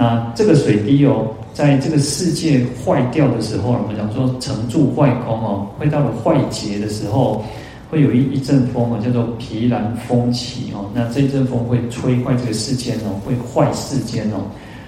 [0.00, 1.28] 那这个水滴哦。
[1.52, 7.44] 在这个世界坏掉的时候，我们讲说成住坏空哦，会到了坏劫的时候，
[7.90, 10.88] 会有一一阵风哦，叫做毗蓝风起哦。
[10.94, 14.36] 那这一阵风会吹坏这个世间哦，会坏世间哦。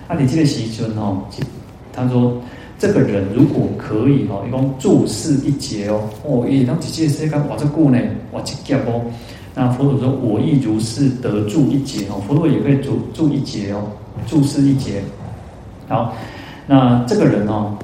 [0.08, 1.20] 那你这个习尊哦，
[1.92, 2.40] 他说
[2.78, 7.98] 这个人如果可以哦，一共住世一劫哦，哦，一当几届世间哇这故呢，
[8.30, 9.02] 哇这劫哦。
[9.54, 13.82] 那佛陀说我亦如是得住一劫哦，佛陀也可以住住一劫哦，
[14.26, 15.02] 住世一劫，
[15.88, 16.14] 好。
[16.66, 17.76] 那这个人哦，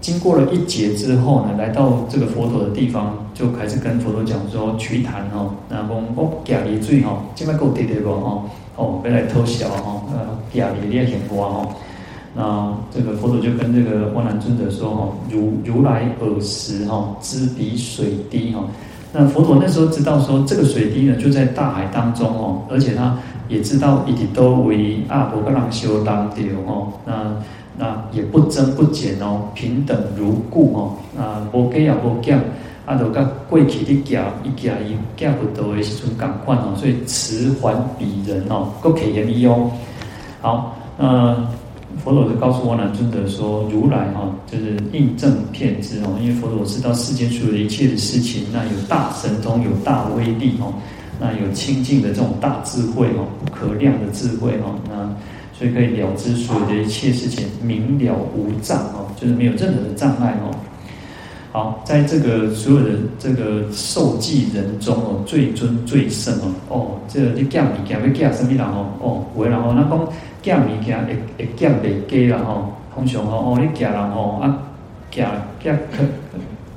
[0.00, 8.44] 经过了一劫之后呢，来到这个佛陀的地方，就开始跟佛陀讲说瞿昙哦，那讲我家里水吼，这边够滴滴不吼，
[8.76, 11.68] 哦，别来偷笑哦，呃，家里你也嫌我哦。
[12.36, 18.62] 那这个佛陀就跟这个阿难尊者说哈，如如来耳时哈，知彼水滴哈。
[19.12, 23.16] 那佛陀那时候知道说这个水滴呢就在大海当中哦，而且他
[23.48, 27.36] 也知道一直都为阿婆跟人修当掉哦，那
[27.76, 32.40] 那也不增不减哦，平等如故哦，啊，无加也无减，
[32.86, 39.70] 啊，都甲过去的加一加一加不多的时阵共款哦，所以迟缓彼人哦，够可以哦。
[40.40, 41.46] 好，嗯。
[42.02, 50.72] 佛陀就告诉阿难尊者说：“如来哈，就是应证骗之哦，因为佛陀知道世间所有的一切的事情，那有大神通，有大威力哦，
[51.20, 55.14] 那有清净的这种大智慧哦，不可量的智慧哦，那
[55.52, 60.50] 所以可以了知所有的一切事情，明了无障哦，就是没有任何的障碍哦。
[61.52, 70.08] 好，在这个所有的这个受记人中哦，最尊最胜哦，哦，这个你讲物件要讲什么人哦，哦，为然后那讲。”
[70.42, 74.62] 夹物件会会夹袂加啦吼，通常吼哦，你夹人吼啊，
[75.10, 75.30] 夹
[75.62, 76.02] 夹克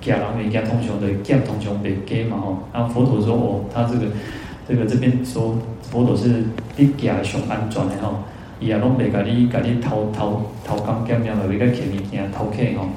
[0.01, 2.57] 夹人物件通常就夹通常袂加嘛吼。
[2.74, 4.07] 然后佛陀说哦，他这个
[4.67, 6.43] 这个这边说佛陀是
[6.76, 8.15] 你夹上安全的吼，
[8.59, 12.89] 伊也拢袂甲你甲你偷偷偷工减料，袂甲摕物件偷客吼。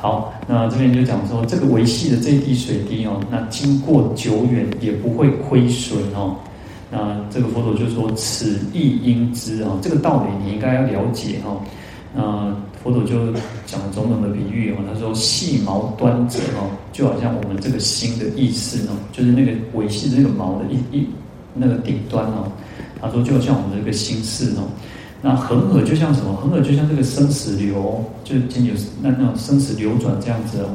[0.00, 6.34] 好，那这边就讲说这个维系的这滴水滴哦，那经过久远也不会亏损哦。
[6.90, 11.54] 那这个佛陀就说：“此亦应知啊，这个道理你应该要了解哈。”
[12.16, 13.30] 那佛陀就
[13.66, 14.76] 讲了种种的比喻哦。
[14.90, 21.06] 他说：“系毛端者哦，就好像我们这个心的意识哦，就是那个维系这个毛的一一
[21.52, 22.50] 那个顶端哦。
[23.02, 24.64] 他说就像我们这个心事哦。
[25.22, 26.34] 那恒河就像什么？
[26.36, 30.68] 恒河就像这个生死流，就经有那那种生死流转这样子哦。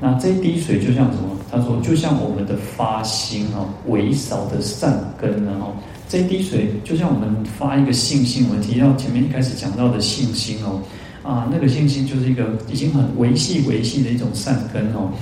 [0.00, 5.72] 那这一滴水就像什么？”他说：“就像我们的发心哦，微少的善根呢哦，
[6.08, 8.46] 这一滴水就像我们发一个信心。
[8.50, 10.80] 我提到前面一开始讲到的信心哦，
[11.22, 15.12] 啊，那个信心就是一个已经很维系维系的一种善根哦。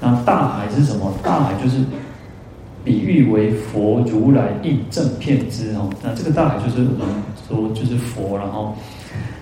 [0.00, 1.12] 那大海是什么？
[1.22, 1.76] 大海就是
[2.82, 5.90] 比喻为佛如来应正遍知哦。
[6.02, 7.14] 那这个大海就是我们
[7.48, 8.74] 说就是佛，然后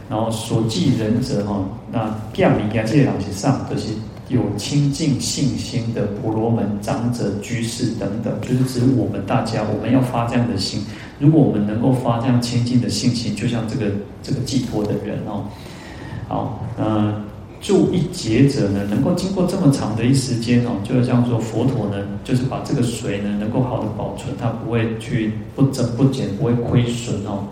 [0.09, 3.89] 然后所记人者哈，那降临在这些东西上都是。”
[4.29, 10.81] 有清净信心的婆罗门长者、居士等等，就是指我们大家，我们要发这样的心。
[11.21, 13.87] 如果我们能够发这样清净的信心，就像这个
[14.25, 15.45] 这个寄托的人哦，
[16.27, 17.15] 好，那，
[17.61, 27.45] 住一劫者呢，能够经过这么长的一时间哦，就像说佛陀呢，就是把这个水呢，能够好的保存，它不会去不增不减，不会亏损哦。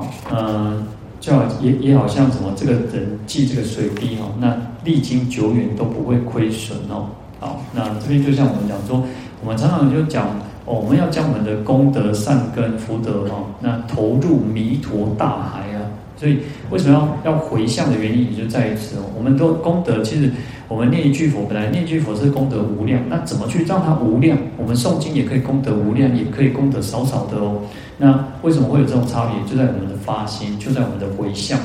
[0.00, 0.86] 好，嗯。
[1.18, 7.06] 就好也也好像什么，这个人记这个水滴哦，那历经久远都不会亏损哦。
[7.40, 9.02] 好，那这边就像我们讲说，
[9.42, 10.28] 我们常常就讲
[10.66, 15.82] 哦，我们要将我们的功德善根福德哦，那投入弥陀大海啊。
[16.16, 16.38] 所以
[16.70, 19.02] 为什么要要回向的原因也就在于此哦。
[19.16, 20.30] 我们都功德其实。
[20.68, 24.36] 我们念一句佛，本来念一句佛是功德无量，那怎么去让它无量？
[24.58, 27.58] 我们诵经也可以功德无量，也可以功德少少的哦。
[27.98, 29.34] 那为什么会有这种差别？
[29.50, 31.58] 就在我们的发心，就在我们的回向。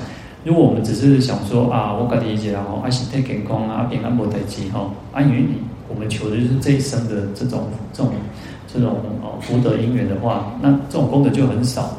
[0.44, 5.56] 如果我们只是想说啊，我感觉一然后啊，身体健康啊，平安无代志哈，啊，因为你
[5.88, 7.64] 我们求的就是这一生的这种
[7.94, 8.14] 这种
[8.74, 11.98] 这种哦福德因缘的话，那这种功德就很少。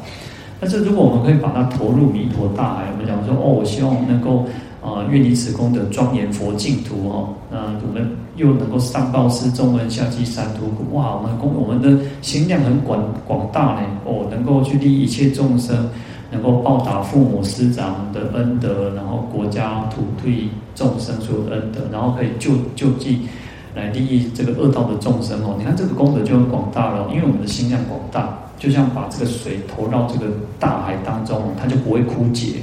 [0.59, 4.45] 但是如果我们可以把它投入弥陀大海，我们讲说哦，我希望能够。
[4.83, 7.29] 啊，愿以此功德庄严佛净土哦。
[7.49, 7.57] 那
[7.87, 8.05] 我们
[8.35, 10.93] 又能够上报师众恩，下济三途苦。
[10.93, 13.87] 哇，我们功我们的心量很广广大呢。
[14.03, 15.89] 哦，能够去利益一切众生，
[16.29, 23.21] 能够报答父母师长的恩德，然后国家土地众生所有的恩德，然后可以救救济
[23.73, 25.55] 来利益这个恶道的众生哦。
[25.57, 30.25] 你看这个功德就很广大了，因为我们的心量广大，就像把这个水投到这个
[30.59, 32.55] 大海当中，它就不会枯竭。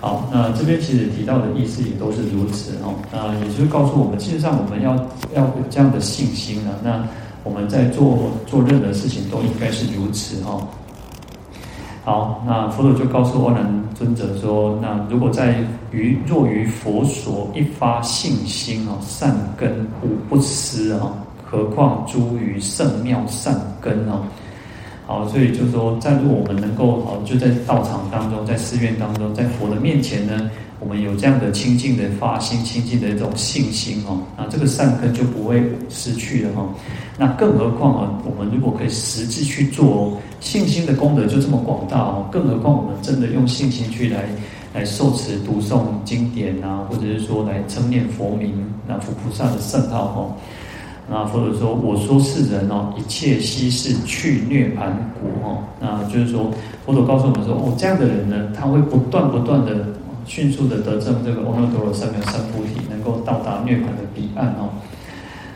[0.00, 2.94] 好，那这边其实提到的意思也都是如此哦。
[3.12, 4.94] 那也就是告诉我们，事实上我们要
[5.34, 6.70] 要有这样的信心呢。
[6.82, 7.06] 那
[7.44, 10.66] 我们在做做任何事情都应该是如此哦。
[12.02, 21.12] 好，那佛陀就告诉阿难尊者说：那如果在于若于佛所一发信心哦，善根无不失啊，
[21.44, 24.22] 何况诸于圣妙善根哦。
[25.10, 30.48] 好，所以就是说，在如果我们能够好，就在道场当中，在寺院当中，在佛的面前呢，
[30.78, 36.64] 我们有这样的清净的发心、清净的一种信心哦，那这个善根就不会失去了哈。
[37.18, 44.26] 那更何况啊，我们如果可以实际去做哦，信心的功德就这么广大哦，更何况我们真的用信心去来
[44.72, 48.54] 来受持读诵经典啊，或者是说来称念佛名，
[48.86, 50.30] 那佛菩萨的圣号哦。
[51.12, 54.86] 那或者说我说是人哦，一切悉是去涅槃
[55.18, 55.58] 果哦。
[55.80, 56.48] 那就是说，
[56.86, 59.72] 佛陀告诉我们说，哦，这样的人呢，他会不断不断的
[60.24, 64.70] 迅速的得证这个阿耨多罗三藐三菩提，能够到达涅槃的彼岸哦。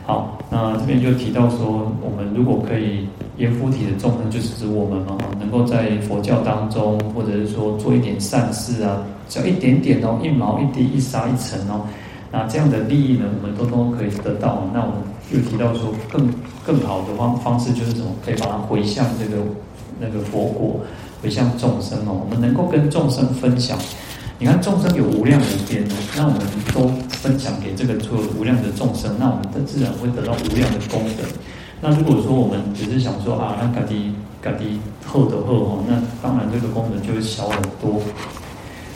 [0.05, 11.81] 好，那这边就提到说，我们如果可以阎浮提的众生，就是指我们嘛，能够在佛教当中，或者是说做一点善事啊，只要一点点哦，一毛一滴，一沙一尘哦，
[12.29, 14.61] 那这样的利益呢，我们都都可以得到。
[14.73, 14.95] 那我们
[15.35, 16.29] 就提到说，更
[16.65, 18.07] 更好的方方式就是什么？
[18.23, 19.43] 可以把它回向这个
[19.99, 20.79] 那个佛果，
[21.21, 23.77] 回向众生哦，我们能够跟众生分享。
[24.39, 26.39] 你看众生有无量无边哦，那我们
[26.73, 31.23] 都分享给这个做无量的众生，那我们的自然会得到无量的功德。
[31.81, 38.01] 那如果说我们只是想说啊，那嘎滴嘎滴厚的厚哦，那当然这个功德就会小很多。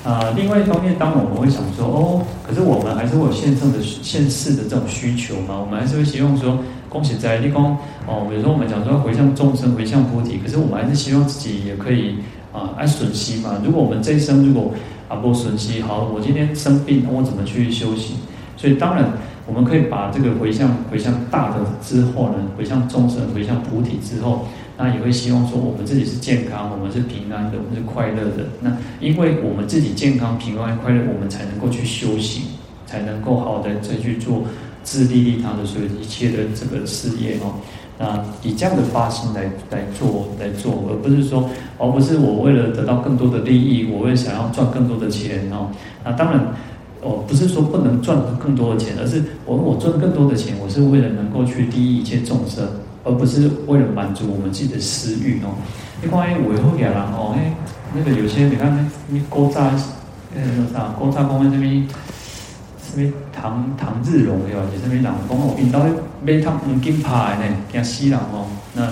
[0.02, 7.78] 啊、另外一方面，当我们会想说哦，可是我们还是会有现生的现世的这种需求嘛，我们还是会希望说，恭喜在立功
[8.08, 8.26] 哦。
[8.30, 12.16] 比如说我们讲说回向众生，回向菩提，可是我们还是希望自己也可以
[12.54, 13.62] 啊，爱损失嘛。
[13.64, 14.74] 如果我们这一生如果
[15.10, 18.16] 啊，不损失好，我今天生病，我怎么去修行？
[18.56, 19.06] 所以当然，
[19.46, 24.46] 我们可以把这个回向回向大的之后呢，回向众生，回向菩提之后，
[24.82, 28.48] 那也会希望说，我们自己是健康，我们是平安的，我们是快乐的。
[28.62, 28.72] 那
[29.02, 32.44] 因为我们自己健康、平安、快乐，我们才能够去修行，
[32.86, 34.44] 才能够好的再去做
[34.82, 37.60] 自利利他的所有一切的这个事业哦。
[37.98, 45.70] 那以这样的发心来来做来做，而不是说，而不是我为了得到更多的利益，我为了想要赚更多的钱哦。
[46.06, 46.40] 那当然，
[47.02, 52.66] 哦，不是说不能赚更多的钱，而是我我赚更多的钱，我是为了能够去利益一切众生，
[53.10, 55.58] 而不是为了满足我们自己的私欲哦。
[56.02, 57.52] 你看，哎，我以后给人哦，哎，
[57.94, 59.72] 那个有些你看，你勾扎，
[60.34, 61.88] 那个啥，勾扎公园这边。
[62.92, 64.62] 什么唐唐日荣对吧？
[64.72, 65.80] 就是什么人讲哦，引导
[66.26, 68.48] 买趟黄金牌呢，惊死人哦。
[68.74, 68.90] 那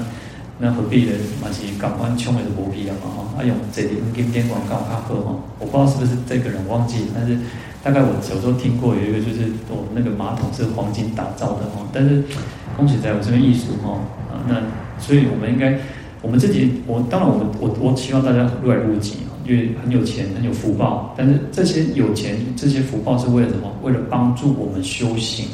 [0.60, 1.14] 那何必呢？
[1.42, 3.24] 嘛是赶快冲的是无必要嘛吼。
[3.36, 5.42] 啊，用这里黄金点广告较好吼。
[5.58, 7.40] 我不知道是不是这个人忘记，但是
[7.82, 11.88] 大概我小时候听过有一个，就是我那个马桶是黄金打造的吼。
[11.92, 12.24] 但是
[12.78, 14.00] 恭喜在我这边艺术哈
[14.32, 14.62] 啊，那
[15.02, 15.78] 所以我们应该
[16.22, 19.18] 我们自己，我当然我们我我希望大家入来入境。
[19.46, 23.72] 因为很有钱，很有福报，但是这些有钱，这些福报是为了什么？
[23.82, 25.48] 为了帮助我们修行。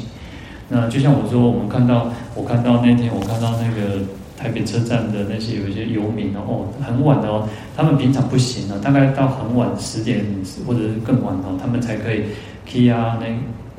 [0.68, 4.00] 那就像我说，我们看到，我看到那天，我看到那个
[4.36, 10.24] 台北车站的那些有一些游民哦，很晚的哦，他们平常不行了，大概到很晚十点
[10.66, 12.22] 或者是更晚哦，他们才可以
[12.66, 13.26] 去啊那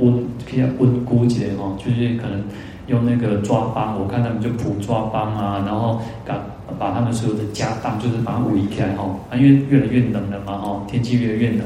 [0.02, 2.42] 温去啊温估计哦，就是可能
[2.88, 6.36] 用那个抓帮，我看他们就普抓帮啊，然后把。
[6.80, 11.60] 把他们所有的家当，就是把它围起来哈，因为越来越冷了嘛哈，天气越来越冷。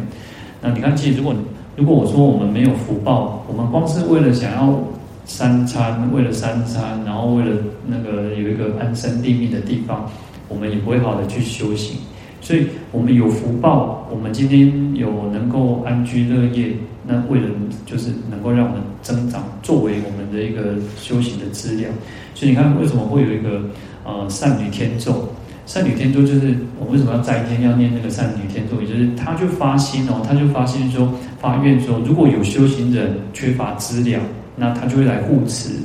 [0.61, 1.33] 那你看，其实如果
[1.77, 4.77] 如果我说我们没有福报，我们光是为了想要
[5.23, 7.55] 三餐，为了三餐，然后为了
[7.87, 10.05] 那个有一个安身立命的地方，
[10.49, 11.97] 我们也不会好的去修行。
[12.41, 16.73] 所以，我们有福报，我们今天有能够安居乐业，
[17.09, 17.49] 那为了
[17.85, 21.89] 就是能够让我们增长，作为我们的一个修行的资料。
[22.35, 23.63] 所以你看，为什么会有一个？
[24.05, 25.29] 呃，善女天咒，
[25.67, 34.19] 善女天咒就是我为什么要在天要念那个善女天咒，也就是他就发心哦，他就发心说发愿说，如果有修行人缺乏资料，
[34.55, 35.75] 那他就会来护持，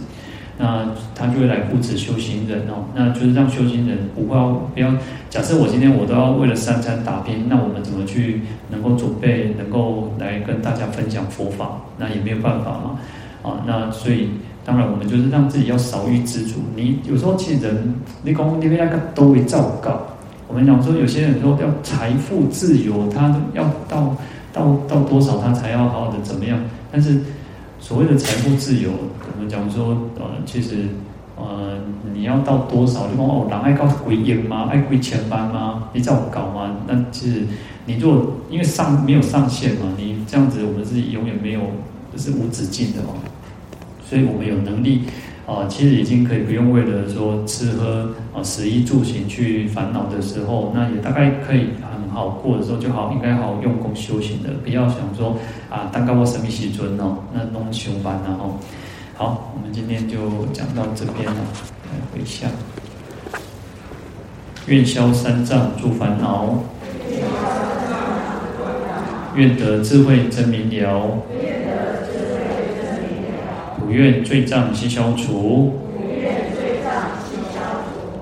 [0.58, 4.92] 那他就会来护持修行人哦，那就是让修行人不要不要。
[5.30, 8.40] 假设我今天我都要为了三餐打拼，那我们怎么去
[8.70, 11.80] 能够准备，能够来跟大家分享佛法？
[11.98, 12.98] 那也没有办法嘛，
[13.42, 14.28] 啊，那所以。
[14.66, 16.58] 当然，我们就是让自己要少欲知足。
[16.74, 20.00] 你有时候其实人，你讲你那个都会照告。
[20.48, 24.16] 我们讲说，有些人说要财富自由，他要到
[24.54, 26.58] 到到多少他才要好好的怎么样？
[26.90, 27.20] 但是
[27.84, 28.88] 所谓的财富自由，
[29.36, 30.88] 我们讲说，呃，其实
[31.36, 31.76] 呃，
[32.14, 33.08] 你要到多少？
[33.10, 34.70] 你讲哦，人爱搞归亿吗？
[34.72, 35.90] 爱归千万吗？
[35.92, 36.74] 你照搞吗？
[36.88, 37.42] 那其实
[37.84, 41.60] 你如果因为上没有上限嘛，你这样子，我们是永远没有，
[42.10, 43.20] 就是无止境的哦。
[44.08, 45.02] 所以我们有能力，
[45.46, 55.36] 啊，其实已经可以不用为了说吃喝啊、食衣住行去烦恼的时候，那也大概可以啊好过的时候就好，应该好好用功修行的，不要想说
[55.68, 58.56] 啊，当高我神秘西尊哦，那弄穷烦然后，
[59.16, 60.16] 好，我们今天就
[60.52, 61.34] 讲到这边了，
[61.90, 62.48] 来回向，
[64.66, 66.54] 愿消三障诸烦恼，
[69.34, 71.18] 愿得智慧真明了。
[73.80, 75.78] 不愿罪障悉消除，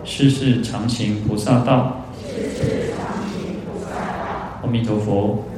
[0.04, 2.04] 世世常行菩萨道，
[4.72, 5.51] 弥陀佛。